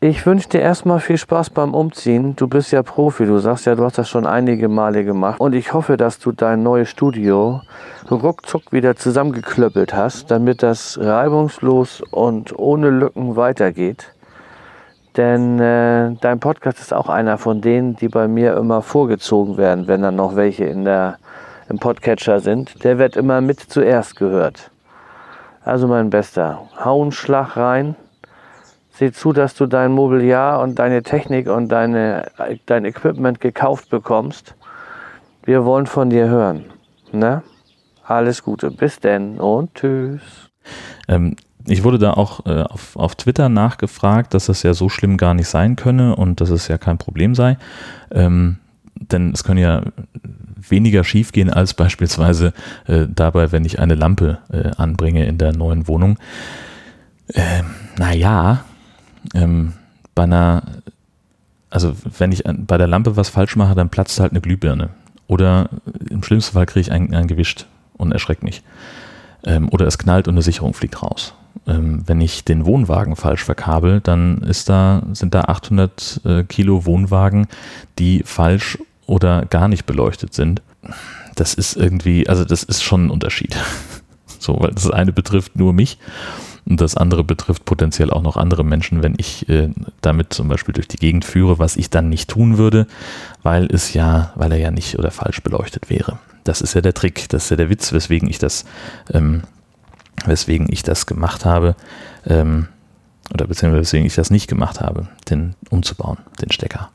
Ich 0.00 0.26
wünsche 0.26 0.48
dir 0.48 0.60
erstmal 0.60 0.98
viel 0.98 1.16
Spaß 1.16 1.50
beim 1.50 1.72
Umziehen. 1.72 2.34
Du 2.36 2.48
bist 2.48 2.72
ja 2.72 2.82
Profi, 2.82 3.24
du 3.24 3.38
sagst 3.38 3.66
ja, 3.66 3.76
du 3.76 3.84
hast 3.84 3.96
das 3.96 4.08
schon 4.08 4.26
einige 4.26 4.68
Male 4.68 5.04
gemacht. 5.04 5.40
Und 5.40 5.54
ich 5.54 5.72
hoffe, 5.72 5.96
dass 5.96 6.18
du 6.18 6.32
dein 6.32 6.62
neues 6.62 6.90
Studio 6.90 7.62
ruckzuck 8.10 8.72
wieder 8.72 8.96
zusammengeklöppelt 8.96 9.94
hast, 9.94 10.30
damit 10.30 10.62
das 10.62 10.98
reibungslos 11.00 12.02
und 12.10 12.58
ohne 12.58 12.90
Lücken 12.90 13.36
weitergeht. 13.36 14.13
Denn 15.16 15.60
äh, 15.60 16.12
dein 16.20 16.40
Podcast 16.40 16.80
ist 16.80 16.92
auch 16.92 17.08
einer 17.08 17.38
von 17.38 17.60
denen, 17.60 17.94
die 17.96 18.08
bei 18.08 18.26
mir 18.26 18.56
immer 18.56 18.82
vorgezogen 18.82 19.56
werden, 19.56 19.86
wenn 19.86 20.02
dann 20.02 20.16
noch 20.16 20.34
welche 20.34 20.64
in 20.64 20.84
der, 20.84 21.18
im 21.68 21.78
Podcatcher 21.78 22.40
sind. 22.40 22.82
Der 22.82 22.98
wird 22.98 23.16
immer 23.16 23.40
mit 23.40 23.60
zuerst 23.60 24.16
gehört. 24.16 24.70
Also 25.64 25.86
mein 25.86 26.10
Bester, 26.10 26.62
hau 26.84 27.00
einen 27.00 27.12
Schlag 27.12 27.56
rein. 27.56 27.94
Sieh 28.90 29.12
zu, 29.12 29.32
dass 29.32 29.54
du 29.54 29.66
dein 29.66 29.92
Mobiliar 29.92 30.60
und 30.60 30.78
deine 30.78 31.02
Technik 31.02 31.48
und 31.48 31.68
deine, 31.68 32.30
dein 32.66 32.84
Equipment 32.84 33.40
gekauft 33.40 33.90
bekommst. 33.90 34.54
Wir 35.44 35.64
wollen 35.64 35.86
von 35.86 36.10
dir 36.10 36.28
hören. 36.28 36.66
Ne? 37.12 37.42
Alles 38.04 38.42
Gute. 38.42 38.70
Bis 38.70 39.00
denn 39.00 39.38
und 39.40 39.74
tschüss. 39.74 40.50
Ähm, 41.08 41.36
ich 41.66 41.82
wurde 41.82 41.98
da 41.98 42.12
auch 42.12 42.44
äh, 42.46 42.62
auf, 42.62 42.96
auf 42.96 43.14
Twitter 43.14 43.48
nachgefragt, 43.48 44.34
dass 44.34 44.46
das 44.46 44.62
ja 44.62 44.74
so 44.74 44.88
schlimm 44.88 45.16
gar 45.16 45.34
nicht 45.34 45.48
sein 45.48 45.76
könne 45.76 46.16
und 46.16 46.40
dass 46.40 46.50
es 46.50 46.68
ja 46.68 46.78
kein 46.78 46.98
Problem 46.98 47.34
sei. 47.34 47.56
Ähm, 48.10 48.58
denn 48.94 49.32
es 49.32 49.44
können 49.44 49.60
ja 49.60 49.82
weniger 50.56 51.04
schiefgehen 51.04 51.50
als 51.50 51.74
beispielsweise 51.74 52.52
äh, 52.86 53.06
dabei, 53.08 53.52
wenn 53.52 53.64
ich 53.64 53.78
eine 53.78 53.94
Lampe 53.94 54.38
äh, 54.50 54.70
anbringe 54.76 55.26
in 55.26 55.38
der 55.38 55.52
neuen 55.52 55.88
Wohnung. 55.88 56.18
Ähm, 57.32 57.66
naja, 57.96 58.64
ähm, 59.34 59.72
bei 60.14 60.24
einer, 60.24 60.62
also 61.70 61.94
wenn 62.18 62.32
ich 62.32 62.44
bei 62.44 62.78
der 62.78 62.86
Lampe 62.86 63.16
was 63.16 63.30
falsch 63.30 63.56
mache, 63.56 63.74
dann 63.74 63.88
platzt 63.88 64.20
halt 64.20 64.32
eine 64.32 64.40
Glühbirne. 64.40 64.90
Oder 65.26 65.70
im 66.10 66.22
schlimmsten 66.22 66.52
Fall 66.52 66.66
kriege 66.66 66.82
ich 66.82 66.92
ein, 66.92 67.14
ein 67.14 67.26
gewischt 67.26 67.66
und 67.96 68.12
erschreckt 68.12 68.42
mich. 68.42 68.62
Ähm, 69.46 69.68
oder 69.70 69.86
es 69.86 69.98
knallt 69.98 70.28
und 70.28 70.34
eine 70.34 70.42
Sicherung 70.42 70.74
fliegt 70.74 71.02
raus 71.02 71.34
ähm, 71.66 72.02
wenn 72.06 72.20
ich 72.20 72.44
den 72.44 72.66
Wohnwagen 72.66 73.16
falsch 73.16 73.44
verkabel, 73.44 74.00
dann 74.00 74.38
ist 74.38 74.68
da, 74.68 75.02
sind 75.12 75.34
da 75.34 75.42
800 75.42 76.20
äh, 76.24 76.44
Kilo 76.44 76.84
Wohnwagen, 76.84 77.46
die 77.98 78.22
falsch 78.24 78.78
oder 79.06 79.46
gar 79.46 79.68
nicht 79.68 79.86
beleuchtet 79.86 80.34
sind. 80.34 80.62
Das 81.34 81.54
ist 81.54 81.76
irgendwie, 81.76 82.28
also 82.28 82.44
das 82.44 82.62
ist 82.62 82.82
schon 82.82 83.06
ein 83.06 83.10
Unterschied. 83.10 83.56
So, 84.40 84.60
weil 84.60 84.72
das 84.72 84.90
eine 84.90 85.10
betrifft 85.10 85.56
nur 85.56 85.72
mich 85.72 85.96
Und 86.66 86.80
das 86.80 86.96
andere 86.96 87.24
betrifft 87.24 87.64
potenziell 87.64 88.10
auch 88.10 88.22
noch 88.22 88.36
andere 88.36 88.64
Menschen, 88.64 89.02
wenn 89.02 89.14
ich 89.18 89.48
äh, 89.48 89.70
damit 90.00 90.32
zum 90.32 90.48
Beispiel 90.48 90.72
durch 90.72 90.88
die 90.88 90.96
Gegend 90.96 91.24
führe, 91.24 91.58
was 91.58 91.76
ich 91.76 91.90
dann 91.90 92.08
nicht 92.08 92.30
tun 92.30 92.56
würde, 92.56 92.86
weil 93.42 93.66
es 93.66 93.92
ja, 93.92 94.32
weil 94.34 94.52
er 94.52 94.58
ja 94.58 94.70
nicht 94.70 94.98
oder 94.98 95.10
falsch 95.10 95.42
beleuchtet 95.42 95.90
wäre. 95.90 96.18
Das 96.44 96.60
ist 96.60 96.74
ja 96.74 96.80
der 96.80 96.94
Trick, 96.94 97.28
das 97.28 97.44
ist 97.44 97.50
ja 97.50 97.56
der 97.56 97.70
Witz, 97.70 97.92
weswegen 97.92 98.28
ich 98.28 98.38
das, 98.38 98.64
ähm, 99.12 99.42
weswegen 100.24 100.66
ich 100.70 100.82
das 100.82 101.06
gemacht 101.06 101.44
habe, 101.44 101.76
ähm, 102.26 102.68
oder 103.32 103.46
beziehungsweise 103.46 103.82
weswegen 103.82 104.06
ich 104.06 104.14
das 104.14 104.30
nicht 104.30 104.48
gemacht 104.48 104.80
habe, 104.80 105.08
den 105.28 105.54
umzubauen, 105.70 106.18
den 106.40 106.50
Stecker. 106.50 106.90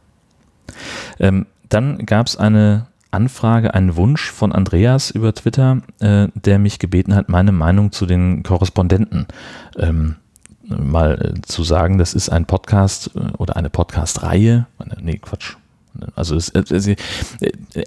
Ähm, 1.19 1.45
dann 1.69 2.05
gab 2.05 2.27
es 2.27 2.37
eine 2.37 2.87
Anfrage, 3.11 3.73
einen 3.73 3.95
Wunsch 3.95 4.31
von 4.31 4.51
Andreas 4.51 5.11
über 5.11 5.33
Twitter, 5.33 5.81
äh, 5.99 6.27
der 6.35 6.59
mich 6.59 6.79
gebeten 6.79 7.15
hat, 7.15 7.29
meine 7.29 7.51
Meinung 7.51 7.91
zu 7.91 8.05
den 8.05 8.43
Korrespondenten 8.43 9.27
ähm, 9.77 10.15
mal 10.63 11.33
äh, 11.37 11.41
zu 11.41 11.63
sagen. 11.63 11.97
Das 11.97 12.13
ist 12.13 12.29
ein 12.29 12.45
Podcast 12.45 13.11
äh, 13.15 13.31
oder 13.37 13.55
eine 13.55 13.69
Podcast-Reihe. 13.69 14.67
Nee, 15.01 15.17
Quatsch. 15.17 15.55
Also 16.15 16.35
es, 16.35 16.49
äh, 16.49 16.95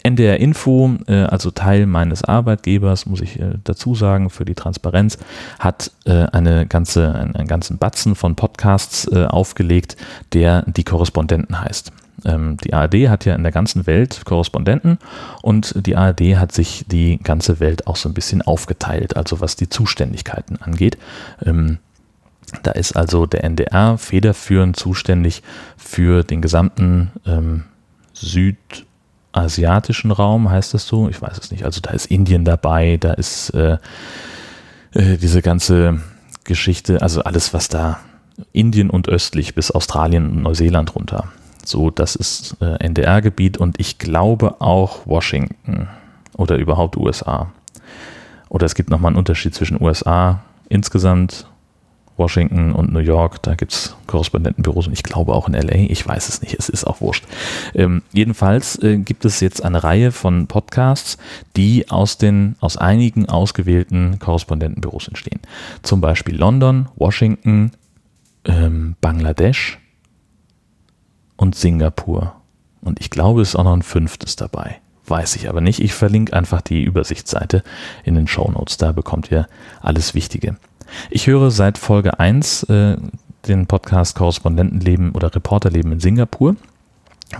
NDR 0.02 0.40
Info, 0.40 0.96
äh, 1.06 1.22
also 1.22 1.50
Teil 1.50 1.86
meines 1.86 2.24
Arbeitgebers, 2.24 3.06
muss 3.06 3.20
ich 3.20 3.38
äh, 3.38 3.54
dazu 3.64 3.94
sagen, 3.94 4.28
für 4.28 4.44
die 4.44 4.54
Transparenz, 4.54 5.18
hat 5.58 5.92
eine 6.04 6.66
ganze, 6.66 7.14
einen 7.14 7.46
ganzen 7.46 7.78
Batzen 7.78 8.16
von 8.16 8.34
Podcasts 8.34 9.08
aufgelegt, 9.08 9.96
der 10.32 10.62
die 10.62 10.82
Korrespondenten 10.82 11.60
heißt. 11.60 11.92
Ähm, 12.24 12.56
die 12.58 12.72
ARD 12.72 13.08
hat 13.08 13.24
ja 13.24 13.34
in 13.34 13.42
der 13.42 13.52
ganzen 13.52 13.86
Welt 13.86 14.22
Korrespondenten 14.24 14.98
und 15.42 15.74
die 15.86 15.96
ARD 15.96 16.36
hat 16.36 16.52
sich 16.52 16.84
die 16.86 17.18
ganze 17.18 17.60
Welt 17.60 17.86
auch 17.86 17.96
so 17.96 18.08
ein 18.08 18.14
bisschen 18.14 18.42
aufgeteilt, 18.42 19.16
also 19.16 19.40
was 19.40 19.56
die 19.56 19.68
Zuständigkeiten 19.68 20.56
angeht. 20.60 20.98
Ähm, 21.44 21.78
da 22.62 22.72
ist 22.72 22.96
also 22.96 23.26
der 23.26 23.44
NDR 23.44 23.98
federführend 23.98 24.76
zuständig 24.76 25.42
für 25.76 26.22
den 26.22 26.42
gesamten 26.42 27.10
ähm, 27.26 27.64
südasiatischen 28.12 30.10
Raum, 30.10 30.50
heißt 30.50 30.74
das 30.74 30.86
so? 30.86 31.08
Ich 31.08 31.22
weiß 31.22 31.38
es 31.38 31.50
nicht. 31.50 31.64
Also 31.64 31.80
da 31.80 31.90
ist 31.90 32.06
Indien 32.06 32.44
dabei, 32.44 32.98
da 32.98 33.14
ist 33.14 33.50
äh, 33.50 33.78
äh, 34.92 35.16
diese 35.16 35.40
ganze 35.40 36.00
Geschichte, 36.44 37.00
also 37.00 37.22
alles, 37.22 37.54
was 37.54 37.68
da 37.68 38.00
Indien 38.52 38.90
und 38.90 39.08
östlich 39.08 39.54
bis 39.54 39.70
Australien 39.70 40.30
und 40.30 40.42
Neuseeland 40.42 40.94
runter 40.94 41.28
so, 41.68 41.90
das 41.90 42.16
ist 42.16 42.56
äh, 42.60 42.76
NDR-Gebiet 42.84 43.58
und 43.58 43.78
ich 43.80 43.98
glaube 43.98 44.60
auch 44.60 45.06
Washington 45.06 45.88
oder 46.36 46.56
überhaupt 46.56 46.96
USA. 46.96 47.52
Oder 48.48 48.66
es 48.66 48.74
gibt 48.74 48.90
nochmal 48.90 49.10
einen 49.10 49.18
Unterschied 49.18 49.54
zwischen 49.54 49.82
USA 49.82 50.42
insgesamt, 50.68 51.46
Washington 52.16 52.72
und 52.72 52.92
New 52.92 53.00
York. 53.00 53.42
Da 53.42 53.54
gibt 53.54 53.72
es 53.72 53.96
Korrespondentenbüros 54.06 54.86
und 54.86 54.92
ich 54.92 55.02
glaube 55.02 55.34
auch 55.34 55.48
in 55.48 55.54
LA. 55.54 55.90
Ich 55.90 56.06
weiß 56.06 56.28
es 56.28 56.42
nicht, 56.42 56.54
es 56.58 56.68
ist 56.68 56.84
auch 56.84 57.00
wurscht. 57.00 57.24
Ähm, 57.74 58.02
jedenfalls 58.12 58.80
äh, 58.82 58.98
gibt 58.98 59.24
es 59.24 59.40
jetzt 59.40 59.64
eine 59.64 59.82
Reihe 59.82 60.12
von 60.12 60.46
Podcasts, 60.46 61.18
die 61.56 61.90
aus, 61.90 62.18
den, 62.18 62.56
aus 62.60 62.76
einigen 62.76 63.28
ausgewählten 63.28 64.18
Korrespondentenbüros 64.18 65.08
entstehen. 65.08 65.40
Zum 65.82 66.00
Beispiel 66.00 66.36
London, 66.36 66.88
Washington, 66.96 67.72
ähm, 68.44 68.96
Bangladesch, 69.00 69.78
und 71.42 71.56
Singapur. 71.56 72.36
Und 72.80 73.00
ich 73.00 73.10
glaube, 73.10 73.42
es 73.42 73.50
ist 73.50 73.56
auch 73.56 73.64
noch 73.64 73.74
ein 73.76 73.82
fünftes 73.82 74.36
dabei. 74.36 74.80
Weiß 75.06 75.36
ich 75.36 75.48
aber 75.48 75.60
nicht. 75.60 75.80
Ich 75.80 75.92
verlinke 75.92 76.32
einfach 76.32 76.62
die 76.62 76.84
Übersichtsseite 76.84 77.64
in 78.04 78.14
den 78.14 78.28
Show 78.28 78.50
Notes. 78.50 78.76
Da 78.76 78.92
bekommt 78.92 79.30
ihr 79.30 79.48
alles 79.80 80.14
Wichtige. 80.14 80.56
Ich 81.10 81.26
höre 81.26 81.50
seit 81.50 81.78
Folge 81.78 82.20
1 82.20 82.62
äh, 82.64 82.96
den 83.48 83.66
Podcast 83.66 84.14
Korrespondentenleben 84.14 85.12
oder 85.12 85.34
Reporterleben 85.34 85.92
in 85.92 86.00
Singapur 86.00 86.54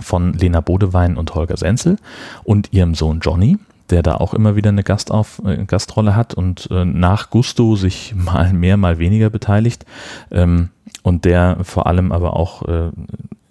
von 0.01 0.33
Lena 0.33 0.59
Bodewein 0.59 1.15
und 1.15 1.33
Holger 1.33 1.55
Senzel 1.55 1.97
und 2.43 2.73
ihrem 2.73 2.95
Sohn 2.95 3.21
Johnny, 3.21 3.57
der 3.89 4.03
da 4.03 4.15
auch 4.15 4.33
immer 4.33 4.55
wieder 4.57 4.69
eine 4.69 4.83
Gastauf, 4.83 5.41
äh, 5.45 5.63
Gastrolle 5.65 6.15
hat 6.15 6.33
und 6.33 6.67
äh, 6.71 6.83
nach 6.83 7.29
Gusto 7.29 7.77
sich 7.77 8.13
mal 8.17 8.51
mehr, 8.51 8.75
mal 8.75 8.97
weniger 8.97 9.29
beteiligt 9.29 9.85
ähm, 10.31 10.69
und 11.03 11.23
der 11.23 11.57
vor 11.63 11.87
allem 11.87 12.11
aber 12.11 12.35
auch 12.35 12.67
äh, 12.67 12.89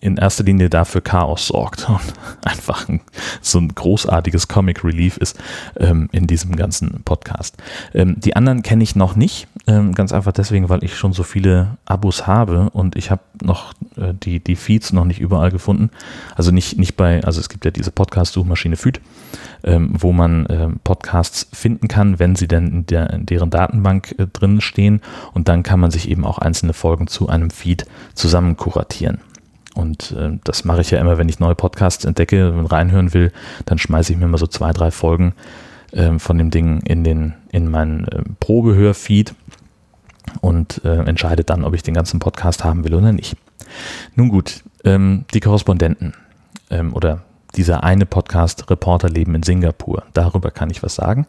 in 0.02 0.16
erster 0.16 0.42
Linie 0.42 0.68
dafür 0.68 1.00
Chaos 1.00 1.46
sorgt 1.46 1.88
und 1.88 2.12
einfach 2.44 2.88
ein, 2.88 3.00
so 3.40 3.58
ein 3.58 3.68
großartiges 3.68 4.48
Comic 4.48 4.84
Relief 4.84 5.16
ist 5.16 5.38
ähm, 5.78 6.08
in 6.12 6.26
diesem 6.26 6.56
ganzen 6.56 7.02
Podcast. 7.04 7.56
Ähm, 7.94 8.16
die 8.18 8.36
anderen 8.36 8.62
kenne 8.62 8.82
ich 8.82 8.96
noch 8.96 9.14
nicht, 9.14 9.46
ähm, 9.68 9.94
ganz 9.94 10.12
einfach 10.12 10.32
deswegen, 10.32 10.68
weil 10.68 10.82
ich 10.82 10.96
schon 10.96 11.12
so 11.12 11.22
viele 11.22 11.78
Abos 11.86 12.26
habe 12.26 12.68
und 12.70 12.96
ich 12.96 13.10
habe 13.10 13.22
noch 13.42 13.74
äh, 13.96 14.12
die, 14.12 14.40
die 14.40 14.56
Feeds 14.56 14.92
noch 14.92 15.04
nicht 15.04 15.20
überall 15.20 15.52
gefunden. 15.52 15.90
Also 16.34 16.50
nicht, 16.50 16.78
nicht 16.78 16.96
bei, 16.96 17.22
also 17.22 17.40
es 17.40 17.48
gibt 17.48 17.64
ja 17.64 17.70
diese 17.70 17.92
Podcast-Suchmaschine 17.92 18.76
Feed, 18.76 19.00
ähm, 19.62 19.90
wo 19.92 20.12
man 20.12 20.46
äh, 20.46 20.68
Podcasts 20.82 21.46
finden 21.52 21.86
kann, 21.86 22.18
wenn 22.18 22.34
sie 22.34 22.48
denn 22.48 22.66
in, 22.66 22.86
der, 22.86 23.10
in 23.10 23.26
deren 23.26 23.50
Datenbank 23.50 24.16
äh, 24.18 24.26
drin 24.26 24.60
stehen 24.60 25.00
und 25.32 25.46
dann 25.46 25.62
kann 25.62 25.78
man 25.78 25.92
sich 25.92 26.10
eben 26.10 26.24
auch 26.24 26.38
einzelne 26.38 26.72
Folgen 26.72 27.06
zu 27.06 27.28
einem 27.28 27.50
Feed 27.50 27.86
zusammen 28.14 28.56
kuratieren. 28.56 29.20
Und 29.74 30.12
äh, 30.12 30.38
das 30.44 30.64
mache 30.64 30.82
ich 30.82 30.90
ja 30.90 31.00
immer, 31.00 31.18
wenn 31.18 31.28
ich 31.28 31.40
neue 31.40 31.54
Podcasts 31.54 32.04
entdecke 32.04 32.52
und 32.52 32.66
reinhören 32.66 33.14
will, 33.14 33.32
dann 33.64 33.78
schmeiße 33.78 34.12
ich 34.12 34.18
mir 34.18 34.26
mal 34.26 34.38
so 34.38 34.46
zwei, 34.46 34.72
drei 34.72 34.90
Folgen 34.90 35.34
äh, 35.92 36.18
von 36.18 36.38
dem 36.38 36.50
Ding 36.50 36.80
in, 36.82 37.04
den, 37.04 37.34
in 37.50 37.70
meinen 37.70 38.06
äh, 38.08 38.22
Probehörfeed 38.40 39.34
und 40.40 40.84
äh, 40.84 40.98
entscheide 41.04 41.44
dann, 41.44 41.64
ob 41.64 41.74
ich 41.74 41.82
den 41.82 41.94
ganzen 41.94 42.20
Podcast 42.20 42.64
haben 42.64 42.84
will 42.84 42.94
oder 42.94 43.12
nicht. 43.12 43.36
Nun 44.14 44.28
gut, 44.28 44.62
ähm, 44.84 45.24
die 45.32 45.40
Korrespondenten 45.40 46.14
ähm, 46.70 46.94
oder 46.94 47.22
dieser 47.56 47.84
eine 47.84 48.06
Podcast 48.06 48.70
Reporterleben 48.70 49.34
in 49.34 49.42
Singapur, 49.42 50.04
darüber 50.14 50.50
kann 50.50 50.70
ich 50.70 50.82
was 50.82 50.94
sagen. 50.94 51.26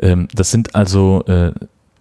Ähm, 0.00 0.28
das 0.34 0.50
sind 0.50 0.74
also 0.74 1.24
äh, 1.26 1.52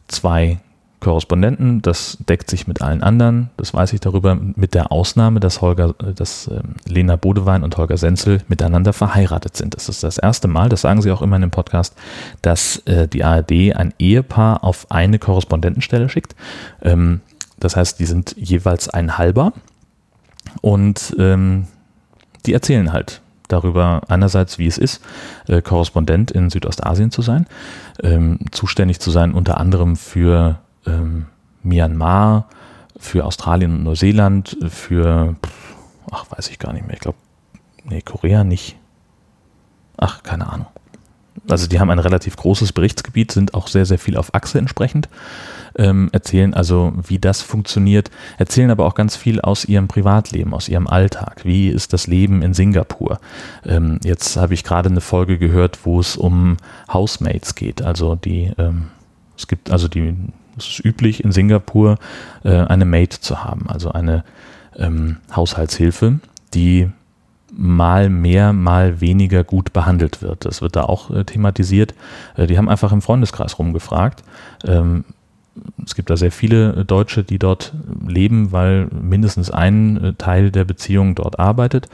zwei 0.08 0.60
Korrespondenten, 1.04 1.82
das 1.82 2.18
deckt 2.28 2.50
sich 2.50 2.66
mit 2.66 2.82
allen 2.82 3.04
anderen, 3.04 3.50
das 3.58 3.74
weiß 3.74 3.94
ich 3.94 4.00
darüber, 4.00 4.36
mit 4.36 4.74
der 4.74 4.92
Ausnahme, 4.92 5.40
dass 5.40 5.62
Holger, 5.62 5.94
dass 5.94 6.48
äh, 6.48 6.62
Lena 6.88 7.18
Bodewein 7.18 7.64
und 7.64 7.78
Holger 7.78 7.98
Senzel 7.98 8.42
miteinander 8.48 8.94
verheiratet 8.94 9.58
sind. 9.58 9.76
Das 9.76 9.90
ist 9.90 10.04
das 10.04 10.18
erste 10.18 10.48
Mal, 10.48 10.70
das 10.70 10.82
sagen 10.82 11.02
sie 11.02 11.12
auch 11.12 11.22
immer 11.22 11.36
in 11.36 11.42
dem 11.42 11.52
Podcast, 11.52 11.96
dass 12.42 12.78
äh, 12.86 13.08
die 13.08 13.24
ARD 13.24 13.76
ein 13.76 13.94
Ehepaar 14.00 14.64
auf 14.64 14.90
eine 14.90 15.20
Korrespondentenstelle 15.20 16.08
schickt. 16.08 16.36
Ähm, 16.82 17.20
das 17.60 17.76
heißt, 17.76 18.00
die 18.00 18.06
sind 18.06 18.36
jeweils 18.38 18.90
ein 18.90 19.18
halber 19.18 19.52
und 20.62 21.16
ähm, 21.20 21.68
die 22.46 22.54
erzählen 22.54 22.94
halt 22.94 23.22
darüber 23.50 24.02
einerseits, 24.08 24.58
wie 24.58 24.68
es 24.68 24.78
ist, 24.78 25.02
äh, 25.48 25.62
Korrespondent 25.62 26.32
in 26.32 26.50
Südostasien 26.50 27.12
zu 27.12 27.22
sein, 27.22 27.46
ähm, 28.02 28.40
zuständig 28.52 29.00
zu 29.00 29.12
sein 29.12 29.34
unter 29.34 29.60
anderem 29.60 29.96
für 29.96 30.60
ähm, 30.86 31.28
Myanmar, 31.64 32.48
für 32.98 33.26
Australien 33.26 33.74
und 33.76 33.84
Neuseeland, 33.84 34.58
für, 34.70 35.36
ach, 36.12 36.26
weiß 36.30 36.50
ich 36.50 36.60
gar 36.60 36.74
nicht 36.74 36.86
mehr, 36.86 36.96
ich 36.96 37.02
glaube, 37.02 37.18
nee, 37.84 38.02
Korea 38.02 38.44
nicht. 38.44 38.78
Ach, 39.98 40.24
keine 40.24 40.52
Ahnung. 40.52 40.68
Also 41.50 41.68
die 41.68 41.80
haben 41.80 41.90
ein 41.90 42.00
relativ 42.00 42.38
großes 42.38 42.72
Berichtsgebiet, 42.72 43.32
sind 43.32 43.54
auch 43.54 43.68
sehr, 43.68 43.86
sehr 43.86 44.00
viel 44.00 44.18
auf 44.18 44.34
Achse 44.34 44.60
entsprechend, 44.60 45.10
ähm, 45.76 46.10
erzählen 46.14 46.54
also, 46.54 46.94
wie 47.08 47.20
das 47.20 47.42
funktioniert, 47.42 48.12
erzählen 48.38 48.70
aber 48.70 48.86
auch 48.86 48.96
ganz 48.96 49.16
viel 49.16 49.42
aus 49.42 49.66
ihrem 49.66 49.88
Privatleben, 49.88 50.54
aus 50.54 50.70
ihrem 50.70 50.88
Alltag. 50.88 51.42
Wie 51.44 51.70
ist 51.70 51.92
das 51.92 52.08
Leben 52.08 52.44
in 52.44 52.54
Singapur? 52.54 53.20
Ähm, 53.66 54.00
jetzt 54.04 54.38
habe 54.38 54.54
ich 54.54 54.64
gerade 54.64 54.90
eine 54.90 55.02
Folge 55.02 55.38
gehört, 55.38 55.86
wo 55.86 56.00
es 56.00 56.16
um 56.16 56.58
Housemates 56.94 57.56
geht, 57.56 57.82
also 57.82 58.16
die, 58.16 58.54
ähm, 58.58 58.90
es 59.36 59.48
gibt 59.48 59.72
also 59.72 59.88
die 59.88 60.16
es 60.58 60.68
ist 60.68 60.86
üblich 60.86 61.24
in 61.24 61.32
Singapur, 61.32 61.98
äh, 62.44 62.50
eine 62.50 62.86
Maid 62.86 63.14
zu 63.14 63.44
haben, 63.44 63.70
also 63.70 63.92
eine 63.92 64.24
ähm, 64.78 65.18
Haushaltshilfe, 65.36 66.20
die 66.54 66.90
mal 67.56 68.10
mehr, 68.10 68.54
mal 68.54 69.00
weniger 69.00 69.44
gut 69.44 69.74
behandelt 69.74 70.22
wird. 70.22 70.46
Das 70.46 70.62
wird 70.62 70.76
da 70.76 70.84
auch 70.84 71.12
äh, 71.12 71.24
thematisiert. 71.24 71.94
Äh, 72.36 72.48
die 72.48 72.58
haben 72.58 72.70
einfach 72.70 72.92
im 72.92 73.02
Freundeskreis 73.02 73.60
rumgefragt. 73.60 74.24
Ähm, 74.66 75.06
es 75.86 75.94
gibt 75.94 76.10
da 76.10 76.18
sehr 76.18 76.32
viele 76.32 76.84
Deutsche, 76.84 77.24
die 77.24 77.38
dort 77.38 77.74
leben, 78.08 78.52
weil 78.52 78.88
mindestens 78.88 79.52
ein 79.52 80.04
äh, 80.04 80.14
Teil 80.14 80.50
der 80.52 80.66
Beziehung 80.66 81.14
dort 81.16 81.40
arbeitet. 81.40 81.90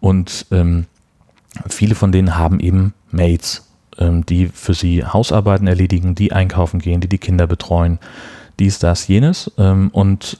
Und 0.00 0.46
ähm, 0.50 0.86
viele 1.68 1.94
von 1.94 2.12
denen 2.12 2.36
haben 2.36 2.60
eben 2.60 2.92
ähm, 3.12 3.69
die 3.98 4.46
für 4.46 4.72
sie 4.72 5.04
Hausarbeiten 5.04 5.66
erledigen, 5.66 6.14
die 6.14 6.32
einkaufen 6.32 6.80
gehen, 6.80 7.00
die 7.00 7.08
die 7.08 7.18
Kinder 7.18 7.46
betreuen, 7.46 7.98
dies, 8.58 8.78
das, 8.78 9.08
jenes. 9.08 9.50
Ähm, 9.58 9.90
und 9.92 10.38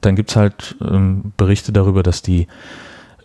dann 0.00 0.16
gibt 0.16 0.30
es 0.30 0.36
halt 0.36 0.76
ähm, 0.80 1.32
Berichte 1.36 1.72
darüber, 1.72 2.02
dass 2.02 2.22
die 2.22 2.46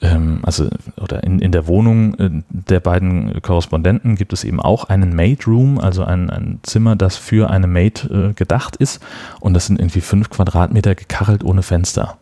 ähm, 0.02 0.40
also 0.44 0.68
oder 0.98 1.24
in, 1.24 1.40
in 1.40 1.52
der 1.52 1.68
Wohnung 1.68 2.16
äh, 2.16 2.30
der 2.50 2.80
beiden 2.80 3.42
Korrespondenten 3.42 4.16
gibt 4.16 4.34
es 4.34 4.44
eben 4.44 4.60
auch 4.60 4.86
einen 4.86 5.16
Maid 5.16 5.48
Room, 5.48 5.80
also 5.80 6.04
ein, 6.04 6.30
ein 6.30 6.60
Zimmer, 6.64 6.96
das 6.96 7.18
für 7.18 7.50
eine 7.50 7.68
Maid 7.68 8.10
äh, 8.12 8.34
gedacht 8.34 8.76
ist. 8.76 9.02
Und 9.40 9.54
das 9.54 9.68
sind 9.68 9.80
irgendwie 9.80 10.02
fünf 10.02 10.30
Quadratmeter 10.30 10.96
gekachelt 10.96 11.44
ohne 11.44 11.64
Fenster. 11.64 12.18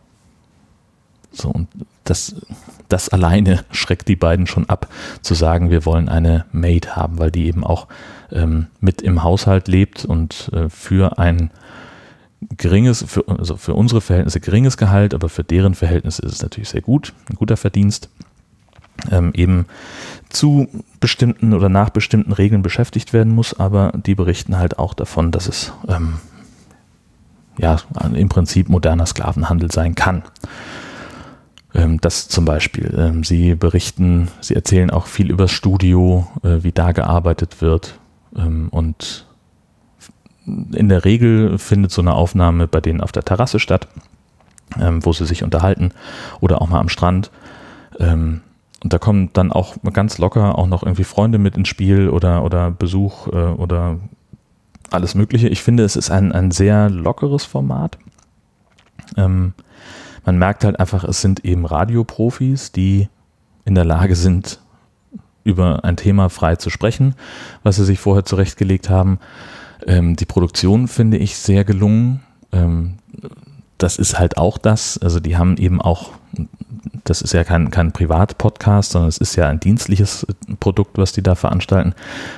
So, 1.31 1.49
und 1.49 1.67
das, 2.03 2.35
das 2.93 3.09
alleine 3.09 3.65
schreckt 3.71 4.07
die 4.07 4.15
beiden 4.15 4.47
schon 4.47 4.69
ab, 4.69 4.87
zu 5.21 5.33
sagen, 5.33 5.69
wir 5.71 5.85
wollen 5.85 6.07
eine 6.07 6.45
Maid 6.51 6.95
haben, 6.95 7.19
weil 7.19 7.31
die 7.31 7.47
eben 7.47 7.63
auch 7.63 7.87
ähm, 8.31 8.67
mit 8.79 9.01
im 9.01 9.23
Haushalt 9.23 9.67
lebt 9.67 10.05
und 10.05 10.49
äh, 10.53 10.69
für 10.69 11.17
ein 11.17 11.49
geringes, 12.57 13.03
für, 13.07 13.27
also 13.27 13.57
für 13.57 13.73
unsere 13.73 14.01
Verhältnisse 14.01 14.39
geringes 14.39 14.77
Gehalt, 14.77 15.13
aber 15.13 15.29
für 15.29 15.43
deren 15.43 15.75
Verhältnisse 15.75 16.21
ist 16.21 16.33
es 16.33 16.41
natürlich 16.41 16.69
sehr 16.69 16.81
gut, 16.81 17.13
ein 17.29 17.35
guter 17.35 17.57
Verdienst, 17.57 18.09
ähm, 19.11 19.31
eben 19.33 19.65
zu 20.29 20.67
bestimmten 20.99 21.53
oder 21.53 21.69
nach 21.69 21.89
bestimmten 21.89 22.31
Regeln 22.31 22.61
beschäftigt 22.61 23.11
werden 23.13 23.33
muss, 23.33 23.59
aber 23.59 23.91
die 23.95 24.15
berichten 24.15 24.57
halt 24.57 24.77
auch 24.77 24.93
davon, 24.93 25.31
dass 25.31 25.47
es 25.47 25.73
ähm, 25.87 26.19
ja 27.57 27.77
im 28.13 28.29
Prinzip 28.29 28.69
moderner 28.69 29.05
Sklavenhandel 29.05 29.71
sein 29.71 29.95
kann. 29.95 30.23
Ähm, 31.73 31.99
das 32.01 32.27
zum 32.27 32.45
Beispiel. 32.45 32.93
Ähm, 32.97 33.23
sie 33.23 33.55
berichten, 33.55 34.29
sie 34.41 34.55
erzählen 34.55 34.91
auch 34.91 35.07
viel 35.07 35.31
über 35.31 35.45
das 35.45 35.51
Studio, 35.51 36.27
äh, 36.43 36.63
wie 36.63 36.71
da 36.71 36.91
gearbeitet 36.91 37.61
wird 37.61 37.99
ähm, 38.35 38.69
und 38.69 39.25
in 40.45 40.89
der 40.89 41.05
Regel 41.05 41.57
findet 41.57 41.91
so 41.91 42.01
eine 42.01 42.13
Aufnahme 42.13 42.67
bei 42.67 42.81
denen 42.81 43.01
auf 43.01 43.11
der 43.11 43.23
Terrasse 43.23 43.59
statt, 43.59 43.87
ähm, 44.79 45.05
wo 45.05 45.13
sie 45.13 45.25
sich 45.25 45.43
unterhalten 45.43 45.91
oder 46.41 46.61
auch 46.61 46.67
mal 46.67 46.79
am 46.79 46.89
Strand. 46.89 47.31
Ähm, 47.99 48.41
und 48.83 48.91
da 48.91 48.99
kommen 48.99 49.29
dann 49.31 49.53
auch 49.53 49.77
ganz 49.93 50.17
locker 50.17 50.57
auch 50.57 50.67
noch 50.67 50.83
irgendwie 50.83 51.05
Freunde 51.05 51.37
mit 51.37 51.55
ins 51.55 51.69
Spiel 51.69 52.09
oder, 52.09 52.43
oder 52.43 52.71
Besuch 52.71 53.27
äh, 53.27 53.31
oder 53.31 53.99
alles 54.91 55.15
Mögliche. 55.15 55.47
Ich 55.47 55.63
finde, 55.63 55.83
es 55.83 55.95
ist 55.95 56.11
ein, 56.11 56.33
ein 56.33 56.51
sehr 56.51 56.89
lockeres 56.89 57.45
Format. 57.45 57.97
Ähm, 59.15 59.53
man 60.25 60.37
merkt 60.37 60.63
halt 60.63 60.79
einfach, 60.79 61.03
es 61.03 61.21
sind 61.21 61.43
eben 61.45 61.65
Radioprofis, 61.65 62.71
die 62.71 63.09
in 63.65 63.75
der 63.75 63.85
Lage 63.85 64.15
sind, 64.15 64.59
über 65.45 65.83
ein 65.83 65.97
Thema 65.97 66.29
frei 66.29 66.55
zu 66.55 66.69
sprechen, 66.69 67.15
was 67.63 67.75
sie 67.75 67.83
sich 67.83 67.99
vorher 67.99 68.23
zurechtgelegt 68.23 68.89
haben 68.89 69.19
ähm, 69.87 70.15
die 70.15 70.25
Produktion 70.25 70.87
finde 70.87 71.17
ich 71.17 71.37
sehr 71.37 71.63
gelungen. 71.63 72.21
Ähm, 72.51 72.95
das 73.77 73.97
ist 73.97 74.19
halt 74.19 74.37
auch 74.37 74.57
das. 74.57 74.97
Also 74.97 75.19
die 75.19 75.37
haben 75.37 75.57
eben 75.57 75.81
auch, 75.81 76.11
das 77.03 77.21
ist 77.21 77.33
ja 77.33 77.43
kein, 77.43 77.71
kein 77.71 77.91
Privat-Podcast, 77.91 78.91
sondern 78.91 79.09
es 79.09 79.17
ist 79.17 79.35
ja 79.35 79.49
ein 79.49 79.59
dienstliches 79.59 80.25
Produkt, 80.59 80.97
was 80.97 81.11
die 81.11 81.23
da 81.23 81.35
veranstalten. 81.35 81.93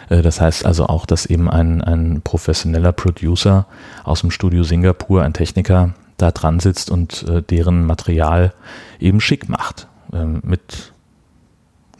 Äh, 0.09 0.21
das 0.21 0.41
heißt 0.41 0.65
also 0.65 0.87
auch, 0.87 1.05
dass 1.05 1.25
eben 1.25 1.49
ein, 1.49 1.81
ein 1.81 2.21
professioneller 2.23 2.91
Producer 2.91 3.67
aus 4.03 4.21
dem 4.21 4.31
Studio 4.31 4.63
Singapur, 4.63 5.23
ein 5.23 5.33
Techniker, 5.33 5.93
da 6.17 6.31
dran 6.31 6.59
sitzt 6.59 6.89
und 6.89 7.23
äh, 7.23 7.41
deren 7.41 7.85
Material 7.85 8.53
eben 8.99 9.19
schick 9.21 9.49
macht. 9.49 9.87
Ähm, 10.13 10.41
mit, 10.43 10.93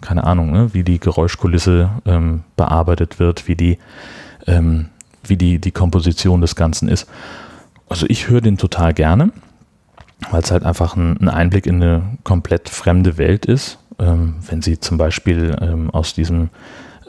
keine 0.02 0.24
Ahnung, 0.24 0.52
ne, 0.52 0.74
wie 0.74 0.84
die 0.84 1.00
Geräuschkulisse 1.00 1.90
ähm, 2.06 2.44
bearbeitet 2.56 3.20
wird, 3.20 3.48
wie 3.48 3.56
die 3.56 3.78
ähm, 4.48 4.90
wie 5.30 5.38
die, 5.38 5.60
die 5.60 5.72
Komposition 5.72 6.42
des 6.42 6.56
Ganzen 6.56 6.88
ist. 6.88 7.08
Also 7.90 8.06
ich 8.10 8.30
höre 8.30 8.42
den 8.42 8.58
total 8.58 8.94
gerne, 8.94 9.32
weil 10.32 10.42
es 10.42 10.52
halt 10.52 10.64
einfach 10.64 10.96
ein, 10.96 11.18
ein, 11.20 11.30
Einblick 11.30 11.66
in 11.66 11.82
eine 11.82 12.04
komplett 12.24 12.70
fremde 12.70 13.18
Welt 13.18 13.46
ist. 13.46 13.80
Ähm, 14.00 14.36
wenn 14.48 14.62
sie 14.62 14.80
zum 14.80 14.98
Beispiel 14.98 15.56
ähm, 15.62 15.90
aus 15.90 16.14
diesem, 16.14 16.50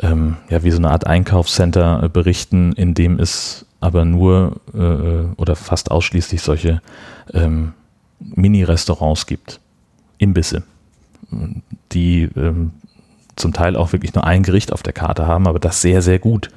ähm, 0.00 0.36
ja, 0.48 0.62
wie 0.62 0.70
so 0.70 0.78
eine 0.78 0.90
Art 0.90 1.06
Einkaufscenter 1.06 2.04
äh, 2.04 2.08
berichten, 2.08 2.72
in 2.72 2.94
dem 2.94 3.18
es 3.18 3.65
aber 3.80 4.04
nur 4.04 4.60
äh, 4.74 5.34
oder 5.36 5.56
fast 5.56 5.90
ausschließlich 5.90 6.42
solche 6.42 6.80
ähm, 7.32 7.72
Mini-Restaurants 8.20 9.26
gibt, 9.26 9.60
Imbisse, 10.18 10.62
die 11.92 12.22
ähm, 12.36 12.72
zum 13.36 13.52
Teil 13.52 13.76
auch 13.76 13.92
wirklich 13.92 14.14
nur 14.14 14.24
ein 14.24 14.42
Gericht 14.42 14.72
auf 14.72 14.82
der 14.82 14.94
Karte 14.94 15.26
haben, 15.26 15.46
aber 15.46 15.58
das 15.58 15.82
sehr, 15.82 16.00
sehr 16.00 16.18
gut. 16.18 16.48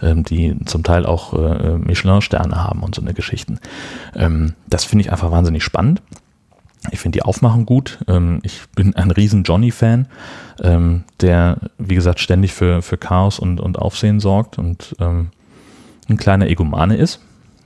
Ähm, 0.00 0.24
die 0.24 0.56
zum 0.64 0.82
Teil 0.82 1.04
auch 1.04 1.34
äh, 1.34 1.76
Michelin-Sterne 1.76 2.56
haben 2.56 2.82
und 2.82 2.94
so 2.94 3.02
eine 3.02 3.14
Geschichten. 3.14 3.60
Ähm, 4.16 4.54
das 4.66 4.84
finde 4.84 5.04
ich 5.04 5.12
einfach 5.12 5.30
wahnsinnig 5.30 5.62
spannend. 5.62 6.02
Ich 6.90 6.98
finde 6.98 7.18
die 7.18 7.22
Aufmachung 7.22 7.66
gut. 7.66 7.98
Ähm, 8.08 8.40
ich 8.42 8.62
bin 8.74 8.96
ein 8.96 9.10
riesen 9.10 9.44
Johnny-Fan, 9.44 10.08
ähm, 10.62 11.04
der, 11.20 11.58
wie 11.78 11.94
gesagt, 11.94 12.18
ständig 12.18 12.54
für, 12.54 12.82
für 12.82 12.96
Chaos 12.96 13.38
und, 13.38 13.60
und 13.60 13.78
Aufsehen 13.78 14.18
sorgt 14.18 14.58
und 14.58 14.96
ähm, 14.98 15.30
ein 16.12 16.18
kleiner 16.18 16.48
Egomane 16.48 16.96
ist. 16.96 17.20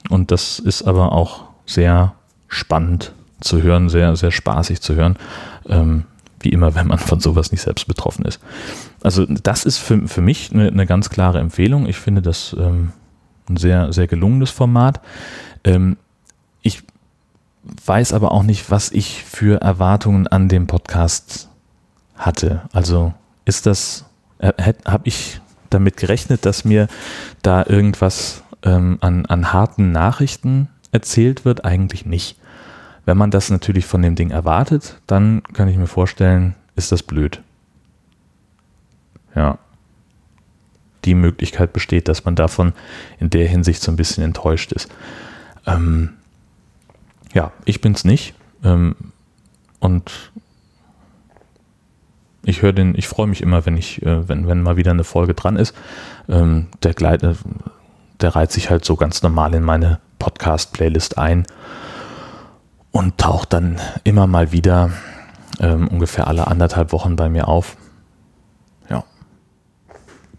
Und 0.08 0.30
das 0.30 0.58
ist 0.58 0.82
aber 0.82 1.12
auch 1.12 1.44
sehr 1.66 2.14
spannend 2.48 3.12
zu 3.40 3.62
hören, 3.62 3.88
sehr, 3.88 4.16
sehr 4.16 4.30
spaßig 4.30 4.80
zu 4.80 4.94
hören. 4.94 5.16
Ähm, 5.68 6.04
wie 6.40 6.50
immer, 6.50 6.74
wenn 6.74 6.86
man 6.86 6.98
von 6.98 7.20
sowas 7.20 7.50
nicht 7.50 7.62
selbst 7.62 7.86
betroffen 7.86 8.24
ist. 8.24 8.40
Also 9.02 9.26
das 9.26 9.64
ist 9.64 9.78
für, 9.78 10.06
für 10.06 10.20
mich 10.20 10.52
eine, 10.52 10.68
eine 10.68 10.86
ganz 10.86 11.10
klare 11.10 11.40
Empfehlung. 11.40 11.86
Ich 11.86 11.96
finde 11.96 12.22
das 12.22 12.54
ähm, 12.58 12.92
ein 13.48 13.56
sehr, 13.56 13.92
sehr 13.92 14.06
gelungenes 14.06 14.50
Format. 14.50 15.00
Ähm, 15.64 15.96
ich 16.62 16.82
weiß 17.84 18.12
aber 18.12 18.32
auch 18.32 18.42
nicht, 18.42 18.70
was 18.70 18.92
ich 18.92 19.24
für 19.24 19.60
Erwartungen 19.60 20.26
an 20.26 20.48
dem 20.48 20.66
Podcast 20.66 21.48
hatte. 22.16 22.62
Also 22.72 23.12
ist 23.44 23.66
das, 23.66 24.04
äh, 24.38 24.52
habe 24.84 25.08
ich 25.08 25.40
damit 25.70 25.96
gerechnet, 25.96 26.46
dass 26.46 26.64
mir 26.64 26.88
da 27.42 27.64
irgendwas 27.66 28.42
ähm, 28.62 28.98
an, 29.00 29.26
an 29.26 29.52
harten 29.52 29.92
Nachrichten 29.92 30.68
erzählt 30.92 31.44
wird? 31.44 31.64
Eigentlich 31.64 32.06
nicht. 32.06 32.38
Wenn 33.04 33.16
man 33.16 33.30
das 33.30 33.50
natürlich 33.50 33.86
von 33.86 34.02
dem 34.02 34.16
Ding 34.16 34.30
erwartet, 34.30 35.00
dann 35.06 35.42
kann 35.52 35.68
ich 35.68 35.76
mir 35.76 35.86
vorstellen, 35.86 36.54
ist 36.74 36.92
das 36.92 37.02
blöd. 37.02 37.40
Ja. 39.34 39.58
Die 41.04 41.14
Möglichkeit 41.14 41.72
besteht, 41.72 42.08
dass 42.08 42.24
man 42.24 42.34
davon 42.34 42.72
in 43.20 43.30
der 43.30 43.46
Hinsicht 43.46 43.80
so 43.80 43.92
ein 43.92 43.96
bisschen 43.96 44.24
enttäuscht 44.24 44.72
ist. 44.72 44.90
Ähm, 45.66 46.14
ja, 47.32 47.52
ich 47.64 47.80
bin's 47.80 48.04
nicht. 48.04 48.34
Ähm, 48.64 48.96
und 49.78 50.32
ich 52.46 52.62
höre 52.62 52.72
den, 52.72 52.94
ich 52.96 53.08
freue 53.08 53.26
mich 53.26 53.42
immer, 53.42 53.66
wenn 53.66 53.76
ich, 53.76 54.00
äh, 54.02 54.28
wenn, 54.28 54.46
wenn 54.46 54.62
mal 54.62 54.76
wieder 54.76 54.92
eine 54.92 55.04
Folge 55.04 55.34
dran 55.34 55.56
ist. 55.56 55.74
Ähm, 56.28 56.68
der, 56.82 56.94
Gleit, 56.94 57.22
der 58.20 58.34
reiht 58.34 58.52
sich 58.52 58.70
halt 58.70 58.84
so 58.84 58.96
ganz 58.96 59.22
normal 59.22 59.52
in 59.54 59.64
meine 59.64 59.98
Podcast-Playlist 60.20 61.18
ein 61.18 61.46
und 62.92 63.18
taucht 63.18 63.52
dann 63.52 63.78
immer 64.04 64.28
mal 64.28 64.52
wieder 64.52 64.90
ähm, 65.58 65.88
ungefähr 65.88 66.28
alle 66.28 66.46
anderthalb 66.46 66.92
Wochen 66.92 67.16
bei 67.16 67.28
mir 67.28 67.48
auf. 67.48 67.76
Ja. 68.88 69.02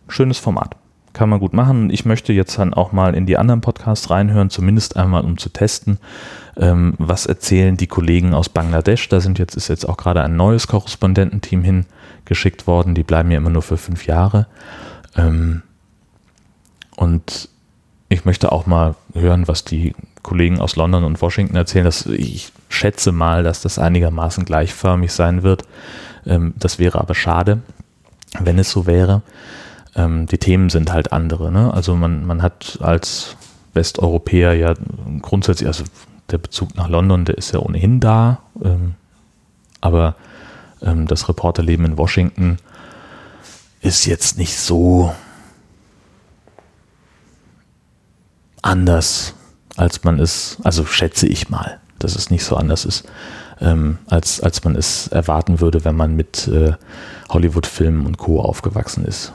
Schönes 0.08 0.40
Format. 0.40 0.78
Kann 1.12 1.30
man 1.30 1.40
gut 1.40 1.54
machen. 1.54 1.90
Ich 1.90 2.06
möchte 2.06 2.32
jetzt 2.32 2.58
dann 2.58 2.74
auch 2.74 2.92
mal 2.92 3.16
in 3.16 3.26
die 3.26 3.38
anderen 3.38 3.60
Podcasts 3.60 4.10
reinhören, 4.10 4.50
zumindest 4.50 4.96
einmal 4.96 5.26
um 5.26 5.38
zu 5.38 5.50
testen, 5.50 5.98
ähm, 6.56 6.94
was 7.00 7.26
erzählen 7.26 7.76
die 7.76 7.88
Kollegen 7.88 8.34
aus 8.34 8.50
Bangladesch. 8.50 9.10
Da 9.10 9.20
sind 9.20 9.40
jetzt, 9.40 9.58
ist 9.58 9.68
jetzt 9.68 9.90
auch 9.90 9.98
gerade 9.98 10.22
ein 10.22 10.36
neues 10.36 10.68
Korrespondententeam 10.68 11.64
hingeschickt 12.28 12.68
worden. 12.68 12.94
Die 12.94 13.04
bleiben 13.04 13.32
ja 13.32 13.38
immer 13.38 13.50
nur 13.50 13.62
für 13.62 13.78
fünf 13.78 14.06
Jahre. 14.06 14.48
Ähm, 15.16 15.64
und 16.96 17.50
ich 18.10 18.26
möchte 18.26 18.52
auch 18.52 18.66
mal 18.66 18.96
hören, 19.14 19.48
was 19.48 19.64
die 19.64 19.94
Kollegen 20.24 20.60
aus 20.60 20.76
London 20.76 21.04
und 21.04 21.22
Washington 21.22 21.56
erzählen, 21.56 21.86
dass 21.86 22.06
ich 22.06 22.52
schätze 22.70 23.12
mal, 23.12 23.44
dass 23.44 23.62
das 23.62 23.80
einigermaßen 23.80 24.46
gleichförmig 24.46 25.12
sein 25.12 25.44
wird. 25.44 25.64
Ähm, 26.26 26.54
das 26.58 26.80
wäre 26.80 27.00
aber 27.00 27.16
schade, 27.16 27.62
wenn 28.40 28.60
es 28.60 28.72
so 28.72 28.86
wäre. 28.86 29.22
Ähm, 29.96 30.26
die 30.26 30.38
Themen 30.38 30.70
sind 30.70 30.92
halt 30.92 31.12
andere. 31.14 31.52
Ne? 31.52 31.74
Also 31.74 31.96
man, 31.96 32.26
man 32.26 32.42
hat 32.42 32.80
als 32.82 33.38
Westeuropäer 33.74 34.54
ja 34.54 34.74
grundsätzlich, 35.22 35.68
also 35.68 35.84
der 36.30 36.40
Bezug 36.40 36.76
nach 36.76 36.90
London, 36.90 37.24
der 37.24 37.38
ist 37.38 37.54
ja 37.54 37.60
ohnehin 37.60 38.00
da, 38.00 38.40
ähm, 38.62 38.96
aber 39.80 40.16
das 40.80 41.28
Reporterleben 41.28 41.86
in 41.86 41.98
Washington 41.98 42.58
ist 43.82 44.06
jetzt 44.06 44.38
nicht 44.38 44.58
so 44.58 45.14
anders 48.62 49.34
als 49.78 50.04
man 50.04 50.20
es, 50.20 50.58
also 50.64 50.86
schätze 50.86 51.28
ich 51.28 51.50
mal, 51.50 51.80
dass 52.00 52.16
es 52.16 52.30
nicht 52.30 52.44
so 52.44 52.58
anders 52.58 52.84
ist, 52.84 53.08
ähm, 53.62 54.00
als, 54.08 54.42
als 54.42 54.64
man 54.64 54.76
es 54.76 55.08
erwarten 55.08 55.62
würde, 55.62 55.86
wenn 55.86 55.96
man 55.96 56.16
mit 56.16 56.48
äh, 56.48 56.74
Hollywood-Filmen 57.30 58.06
und 58.06 58.18
Co. 58.18 58.42
aufgewachsen 58.42 59.06
ist. 59.06 59.34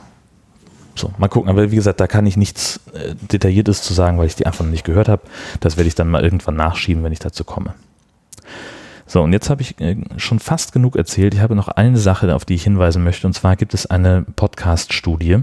So, 0.95 1.11
mal 1.17 1.27
gucken. 1.27 1.49
Aber 1.49 1.71
wie 1.71 1.75
gesagt, 1.77 1.99
da 1.99 2.07
kann 2.07 2.25
ich 2.25 2.37
nichts 2.37 2.81
äh, 2.93 3.15
Detailliertes 3.15 3.81
zu 3.81 3.93
sagen, 3.93 4.19
weil 4.19 4.27
ich 4.27 4.35
die 4.35 4.45
einfach 4.45 4.63
noch 4.63 4.71
nicht 4.71 4.83
gehört 4.83 5.07
habe. 5.07 5.23
Das 5.59 5.77
werde 5.77 5.87
ich 5.87 5.95
dann 5.95 6.09
mal 6.09 6.23
irgendwann 6.23 6.55
nachschieben, 6.55 7.03
wenn 7.03 7.13
ich 7.13 7.19
dazu 7.19 7.43
komme. 7.43 7.73
So, 9.05 9.21
und 9.21 9.33
jetzt 9.33 9.49
habe 9.49 9.61
ich 9.61 9.79
äh, 9.79 9.97
schon 10.17 10.39
fast 10.39 10.71
genug 10.71 10.95
erzählt. 10.95 11.33
Ich 11.33 11.41
habe 11.41 11.55
noch 11.55 11.67
eine 11.67 11.97
Sache, 11.97 12.33
auf 12.35 12.45
die 12.45 12.55
ich 12.55 12.63
hinweisen 12.63 13.03
möchte. 13.03 13.27
Und 13.27 13.33
zwar 13.33 13.55
gibt 13.55 13.73
es 13.73 13.85
eine 13.85 14.23
Podcast-Studie 14.35 15.39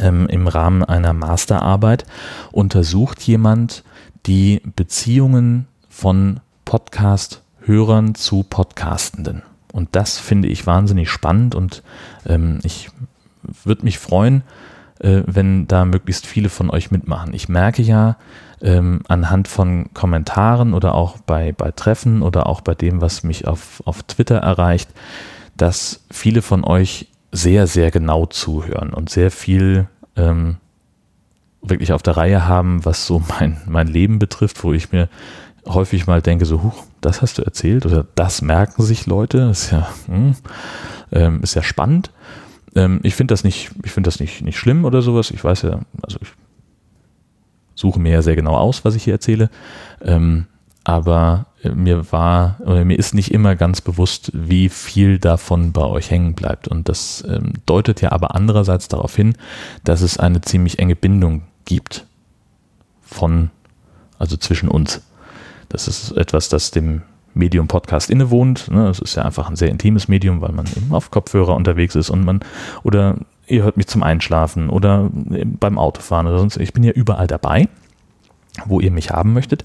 ähm, 0.00 0.26
im 0.28 0.48
Rahmen 0.48 0.82
einer 0.84 1.12
Masterarbeit. 1.12 2.06
Untersucht 2.50 3.22
jemand 3.22 3.84
die 4.26 4.62
Beziehungen 4.76 5.66
von 5.88 6.40
Podcast-Hörern 6.64 8.14
zu 8.14 8.44
Podcastenden. 8.44 9.42
Und 9.72 9.88
das 9.92 10.18
finde 10.18 10.48
ich 10.48 10.66
wahnsinnig 10.66 11.10
spannend 11.10 11.54
und 11.54 11.82
ähm, 12.26 12.60
ich 12.62 12.90
würde 13.64 13.84
mich 13.84 13.98
freuen, 13.98 14.42
äh, 15.00 15.22
wenn 15.26 15.66
da 15.66 15.84
möglichst 15.84 16.26
viele 16.26 16.50
von 16.50 16.70
euch 16.70 16.90
mitmachen. 16.90 17.34
Ich 17.34 17.48
merke 17.48 17.82
ja 17.82 18.16
ähm, 18.62 19.00
anhand 19.08 19.48
von 19.48 19.92
Kommentaren 19.92 20.72
oder 20.72 20.94
auch 20.94 21.18
bei, 21.18 21.52
bei 21.52 21.72
Treffen 21.72 22.22
oder 22.22 22.46
auch 22.46 22.60
bei 22.60 22.74
dem, 22.74 23.00
was 23.00 23.24
mich 23.24 23.46
auf, 23.46 23.82
auf 23.84 24.02
Twitter 24.04 24.36
erreicht, 24.36 24.88
dass 25.56 26.04
viele 26.10 26.42
von 26.42 26.64
euch 26.64 27.08
sehr, 27.32 27.66
sehr 27.66 27.90
genau 27.90 28.26
zuhören 28.26 28.92
und 28.92 29.10
sehr 29.10 29.30
viel 29.30 29.88
ähm, 30.16 30.56
wirklich 31.60 31.92
auf 31.92 32.02
der 32.02 32.16
Reihe 32.16 32.46
haben, 32.46 32.84
was 32.84 33.06
so 33.06 33.22
mein, 33.40 33.60
mein 33.66 33.88
Leben 33.88 34.18
betrifft, 34.18 34.62
wo 34.62 34.72
ich 34.72 34.92
mir 34.92 35.08
häufig 35.66 36.06
mal 36.06 36.22
denke, 36.22 36.44
so, 36.44 36.62
huch, 36.62 36.84
das 37.00 37.22
hast 37.22 37.38
du 37.38 37.42
erzählt 37.42 37.86
oder 37.86 38.06
das 38.14 38.42
merken 38.42 38.82
sich 38.82 39.06
Leute, 39.06 39.48
ist 39.50 39.70
ja, 39.70 39.88
hm, 40.06 40.34
ähm, 41.12 41.40
ist 41.42 41.54
ja 41.54 41.62
spannend. 41.62 42.10
Ähm, 42.74 43.00
ich 43.02 43.14
finde 43.14 43.32
das 43.32 43.44
nicht, 43.44 43.70
ich 43.84 43.92
finde 43.92 44.08
das 44.08 44.20
nicht, 44.20 44.42
nicht 44.42 44.58
schlimm 44.58 44.84
oder 44.84 45.02
sowas. 45.02 45.30
Ich 45.30 45.42
weiß 45.42 45.62
ja, 45.62 45.80
also 46.02 46.18
ich 46.20 46.28
suche 47.82 48.00
mir 48.00 48.12
ja 48.12 48.22
sehr 48.22 48.36
genau 48.36 48.56
aus, 48.56 48.84
was 48.84 48.94
ich 48.94 49.02
hier 49.02 49.14
erzähle. 49.14 49.50
Ähm, 50.00 50.46
aber 50.84 51.46
äh, 51.62 51.70
mir 51.70 52.10
war 52.12 52.56
oder 52.60 52.84
mir 52.84 52.98
ist 52.98 53.12
nicht 53.12 53.32
immer 53.32 53.56
ganz 53.56 53.80
bewusst, 53.80 54.30
wie 54.34 54.68
viel 54.68 55.18
davon 55.18 55.72
bei 55.72 55.84
euch 55.84 56.10
hängen 56.10 56.34
bleibt. 56.34 56.68
Und 56.68 56.88
das 56.88 57.24
ähm, 57.28 57.54
deutet 57.66 58.00
ja 58.00 58.12
aber 58.12 58.34
andererseits 58.34 58.88
darauf 58.88 59.14
hin, 59.14 59.34
dass 59.84 60.00
es 60.00 60.16
eine 60.16 60.40
ziemlich 60.40 60.78
enge 60.78 60.96
Bindung 60.96 61.42
gibt 61.64 62.06
von, 63.02 63.50
also 64.18 64.36
zwischen 64.36 64.68
uns. 64.68 65.02
Das 65.68 65.88
ist 65.88 66.12
etwas, 66.12 66.48
das 66.48 66.70
dem 66.70 67.02
Medium 67.34 67.66
Podcast 67.66 68.10
innewohnt. 68.10 68.70
Ne? 68.70 68.88
Es 68.88 69.00
ist 69.00 69.16
ja 69.16 69.24
einfach 69.24 69.48
ein 69.48 69.56
sehr 69.56 69.70
intimes 69.70 70.06
Medium, 70.06 70.40
weil 70.40 70.52
man 70.52 70.66
eben 70.76 70.92
auf 70.92 71.10
Kopfhörer 71.10 71.56
unterwegs 71.56 71.96
ist 71.96 72.10
und 72.10 72.24
man 72.24 72.40
oder 72.84 73.16
ihr 73.46 73.62
hört 73.62 73.76
mich 73.76 73.86
zum 73.86 74.02
Einschlafen 74.02 74.70
oder 74.70 75.10
beim 75.12 75.78
Autofahren 75.78 76.26
oder 76.26 76.38
sonst. 76.38 76.56
Ich 76.58 76.72
bin 76.72 76.84
ja 76.84 76.92
überall 76.92 77.26
dabei, 77.26 77.68
wo 78.66 78.80
ihr 78.80 78.90
mich 78.90 79.10
haben 79.10 79.32
möchtet. 79.32 79.62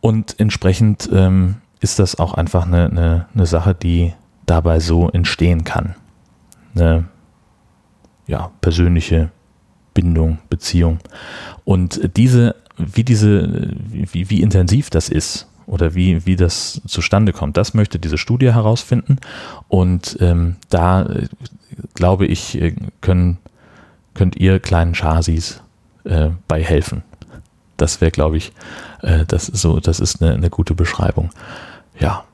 Und 0.00 0.38
entsprechend 0.38 1.08
ähm, 1.12 1.56
ist 1.80 1.98
das 1.98 2.18
auch 2.18 2.34
einfach 2.34 2.66
eine, 2.66 2.90
eine, 2.90 3.28
eine 3.34 3.46
Sache, 3.46 3.74
die 3.74 4.12
dabei 4.44 4.80
so 4.80 5.08
entstehen 5.10 5.64
kann. 5.64 5.94
Eine 6.74 7.04
ja, 8.26 8.50
persönliche 8.60 9.30
Bindung, 9.94 10.38
Beziehung. 10.48 10.98
Und 11.64 12.16
diese, 12.16 12.54
wie 12.76 13.04
diese, 13.04 13.72
wie, 13.88 14.30
wie 14.30 14.42
intensiv 14.42 14.90
das 14.90 15.08
ist 15.08 15.48
oder 15.66 15.94
wie, 15.94 16.26
wie 16.26 16.36
das 16.36 16.80
zustande 16.86 17.32
kommt, 17.32 17.56
das 17.56 17.74
möchte 17.74 17.98
diese 17.98 18.18
Studie 18.18 18.52
herausfinden. 18.52 19.18
Und 19.68 20.16
ähm, 20.20 20.56
da 20.68 21.08
glaube 21.94 22.26
ich, 22.26 22.60
äh, 22.60 22.74
können, 23.00 23.38
könnt 24.14 24.36
ihr 24.36 24.60
kleinen 24.60 24.94
Chasis 24.94 25.62
äh, 26.04 26.30
bei 26.48 26.62
helfen. 26.62 27.02
Das 27.76 28.00
wäre, 28.00 28.10
glaube 28.10 28.36
ich, 28.36 28.52
äh, 29.02 29.24
das, 29.26 29.46
so, 29.46 29.80
das 29.80 30.00
ist 30.00 30.22
eine, 30.22 30.34
eine 30.34 30.50
gute 30.50 30.74
Beschreibung. 30.74 31.30
Ja, 31.98 32.24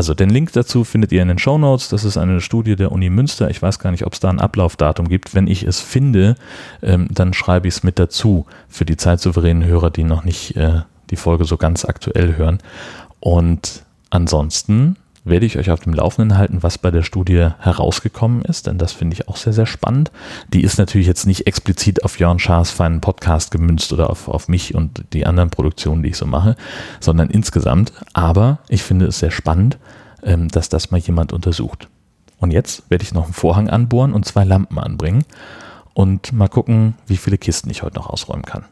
also 0.00 0.14
den 0.14 0.30
Link 0.30 0.52
dazu 0.52 0.84
findet 0.84 1.12
ihr 1.12 1.20
in 1.20 1.28
den 1.28 1.38
Show 1.38 1.58
Notes. 1.58 1.88
Das 1.88 2.04
ist 2.04 2.16
eine 2.16 2.40
Studie 2.40 2.76
der 2.76 2.92
Uni 2.92 3.10
Münster. 3.10 3.50
Ich 3.50 3.60
weiß 3.60 3.78
gar 3.80 3.90
nicht, 3.90 4.06
ob 4.06 4.14
es 4.14 4.20
da 4.20 4.30
ein 4.30 4.40
Ablaufdatum 4.40 5.08
gibt. 5.08 5.34
Wenn 5.34 5.46
ich 5.46 5.64
es 5.64 5.80
finde, 5.80 6.36
ähm, 6.80 7.08
dann 7.10 7.34
schreibe 7.34 7.68
ich 7.68 7.74
es 7.74 7.82
mit 7.82 7.98
dazu 7.98 8.46
für 8.68 8.84
die 8.84 8.96
zeitsouveränen 8.96 9.64
Hörer, 9.64 9.90
die 9.90 10.04
noch 10.04 10.24
nicht 10.24 10.56
äh, 10.56 10.80
die 11.10 11.16
Folge 11.16 11.44
so 11.44 11.56
ganz 11.56 11.84
aktuell 11.84 12.36
hören. 12.36 12.58
Und 13.20 13.84
ansonsten 14.10 14.96
werde 15.24 15.46
ich 15.46 15.58
euch 15.58 15.70
auf 15.70 15.80
dem 15.80 15.92
Laufenden 15.92 16.38
halten, 16.38 16.62
was 16.62 16.78
bei 16.78 16.90
der 16.90 17.02
Studie 17.02 17.48
herausgekommen 17.58 18.42
ist, 18.42 18.66
denn 18.66 18.78
das 18.78 18.92
finde 18.92 19.14
ich 19.14 19.28
auch 19.28 19.36
sehr, 19.36 19.52
sehr 19.52 19.66
spannend. 19.66 20.10
Die 20.48 20.62
ist 20.62 20.78
natürlich 20.78 21.06
jetzt 21.06 21.26
nicht 21.26 21.46
explizit 21.46 22.04
auf 22.04 22.18
Jörn 22.18 22.38
Schaas 22.38 22.70
feinen 22.70 23.00
Podcast 23.00 23.50
gemünzt 23.50 23.92
oder 23.92 24.10
auf, 24.10 24.28
auf 24.28 24.48
mich 24.48 24.74
und 24.74 25.04
die 25.12 25.26
anderen 25.26 25.50
Produktionen, 25.50 26.02
die 26.02 26.10
ich 26.10 26.16
so 26.16 26.26
mache, 26.26 26.56
sondern 27.00 27.28
insgesamt. 27.28 27.92
Aber 28.12 28.58
ich 28.68 28.82
finde 28.82 29.06
es 29.06 29.18
sehr 29.18 29.30
spannend, 29.30 29.78
ähm, 30.22 30.48
dass 30.48 30.68
das 30.68 30.90
mal 30.90 30.98
jemand 30.98 31.32
untersucht. 31.32 31.88
Und 32.38 32.52
jetzt 32.52 32.90
werde 32.90 33.04
ich 33.04 33.12
noch 33.12 33.24
einen 33.24 33.34
Vorhang 33.34 33.68
anbohren 33.68 34.14
und 34.14 34.24
zwei 34.24 34.44
Lampen 34.44 34.78
anbringen 34.78 35.24
und 35.92 36.32
mal 36.32 36.48
gucken, 36.48 36.94
wie 37.06 37.18
viele 37.18 37.36
Kisten 37.36 37.68
ich 37.68 37.82
heute 37.82 37.96
noch 37.96 38.08
ausräumen 38.08 38.44
kann. 38.46 38.64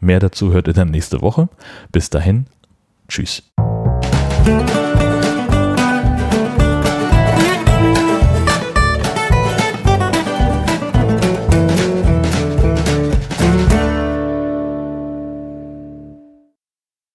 Mehr 0.00 0.20
dazu 0.20 0.52
hört 0.52 0.68
ihr 0.68 0.74
dann 0.74 0.90
nächste 0.90 1.20
Woche. 1.20 1.48
Bis 1.92 2.10
dahin, 2.10 2.46
tschüss. 3.08 3.42